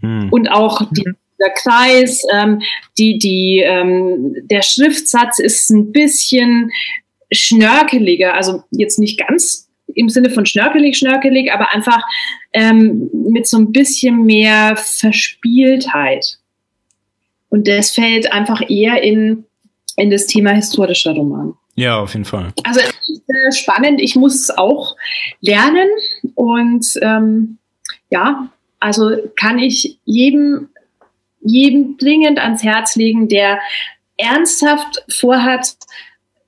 [0.03, 0.27] Hm.
[0.31, 1.05] Und auch die,
[1.39, 2.61] der Kreis, ähm,
[2.97, 6.71] die, die, ähm, der Schriftsatz ist ein bisschen
[7.31, 12.01] schnörkeliger, also jetzt nicht ganz im Sinne von schnörkelig, schnörkelig, aber einfach
[12.53, 16.37] ähm, mit so ein bisschen mehr Verspieltheit.
[17.49, 19.45] Und das fällt einfach eher in,
[19.95, 21.53] in das Thema historischer Roman.
[21.75, 22.53] Ja, auf jeden Fall.
[22.63, 24.01] Also es ist äh, spannend.
[24.01, 24.95] Ich muss es auch
[25.41, 25.89] lernen
[26.35, 27.57] und ähm,
[28.09, 28.49] ja,
[28.83, 30.69] also kann ich jedem
[31.43, 33.59] jedem dringend ans Herz legen, der
[34.17, 35.75] ernsthaft vorhat,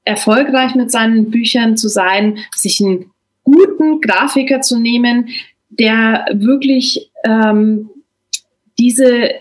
[0.04, 3.12] erfolgreich mit seinen Büchern zu sein, sich einen
[3.44, 5.30] guten Grafiker zu nehmen,
[5.70, 7.90] der wirklich ähm,
[8.78, 9.32] diese,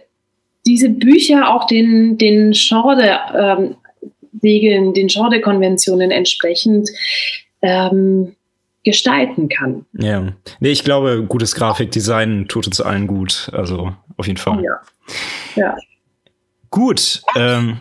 [0.67, 3.77] diese Bücher auch den, den Genre, ähm,
[4.33, 6.89] den Genre-Konventionen entsprechend
[7.63, 8.35] ähm,
[8.85, 9.87] gestalten kann.
[9.93, 13.51] Ja, nee, ich glaube, gutes Grafikdesign tut uns allen gut.
[13.53, 14.63] Also auf jeden Fall.
[14.63, 14.81] Ja.
[15.57, 15.77] ja.
[16.71, 17.23] Gut.
[17.37, 17.79] Ähm,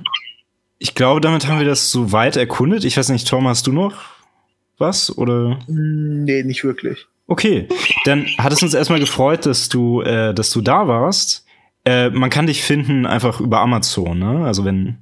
[0.80, 2.86] ich glaube, damit haben wir das so weit erkundet.
[2.86, 3.94] Ich weiß nicht, Tom, hast du noch
[4.78, 5.60] was oder?
[5.68, 7.08] Nee, nicht wirklich.
[7.28, 7.68] Okay,
[8.04, 11.46] dann hat es uns erstmal gefreut, dass du, äh, dass du da warst.
[11.86, 14.46] Äh, man kann dich finden einfach über Amazon, ne?
[14.46, 14.98] Also wenn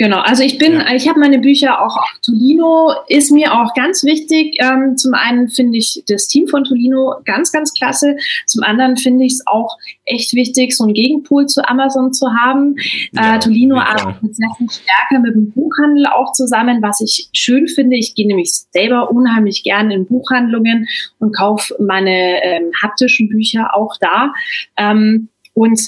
[0.00, 0.94] Genau, also ich bin, ja.
[0.94, 4.56] ich habe meine Bücher auch auf Tolino, ist mir auch ganz wichtig.
[4.58, 8.16] Ähm, zum einen finde ich das Team von Tolino ganz, ganz klasse.
[8.46, 9.76] Zum anderen finde ich es auch
[10.06, 12.76] echt wichtig, so einen Gegenpool zu Amazon zu haben.
[13.12, 17.68] Ja, äh, Tolino arbeitet sehr viel stärker mit dem Buchhandel auch zusammen, was ich schön
[17.68, 17.96] finde.
[17.96, 20.88] Ich gehe nämlich selber unheimlich gern in Buchhandlungen
[21.18, 24.32] und kaufe meine ähm, haptischen Bücher auch da.
[24.78, 25.78] Ähm, und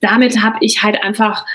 [0.00, 1.46] damit habe ich halt einfach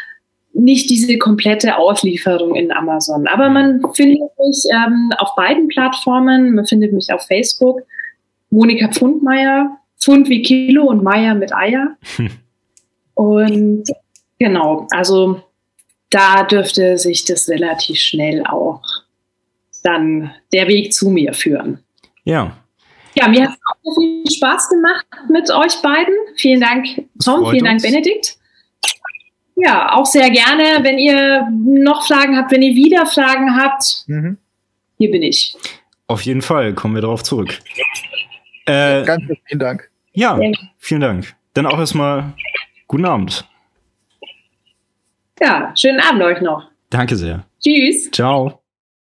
[0.56, 3.28] nicht diese komplette Auslieferung in Amazon.
[3.28, 6.56] Aber man findet mich ähm, auf beiden Plattformen.
[6.56, 7.82] Man findet mich auf Facebook.
[8.50, 11.98] Monika Pfundmeier, Pfund wie Kilo und Meier mit Eier.
[13.16, 13.86] Und
[14.40, 15.42] genau, also
[16.10, 18.82] da dürfte sich das relativ schnell auch
[19.84, 21.80] dann der Weg zu mir führen.
[22.26, 22.58] Ja.
[23.14, 26.14] Ja, mir hat es auch viel Spaß gemacht mit euch beiden.
[26.36, 26.88] Vielen Dank,
[27.24, 28.38] Tom, vielen Dank, Benedikt.
[29.56, 30.84] Ja, auch sehr gerne.
[30.84, 34.38] Wenn ihr noch Fragen habt, wenn ihr wieder Fragen habt, mhm.
[34.98, 35.56] hier bin ich.
[36.08, 37.60] Auf jeden Fall kommen wir darauf zurück.
[38.66, 39.90] Äh, Ganz vielen Dank.
[40.14, 40.40] Ja,
[40.78, 41.36] vielen Dank.
[41.54, 42.34] Dann auch erstmal
[42.88, 43.48] guten Abend.
[45.42, 46.70] Ja, schönen Abend euch noch.
[46.90, 47.46] Danke sehr.
[47.62, 48.12] Tschüss.
[48.12, 48.65] Ciao.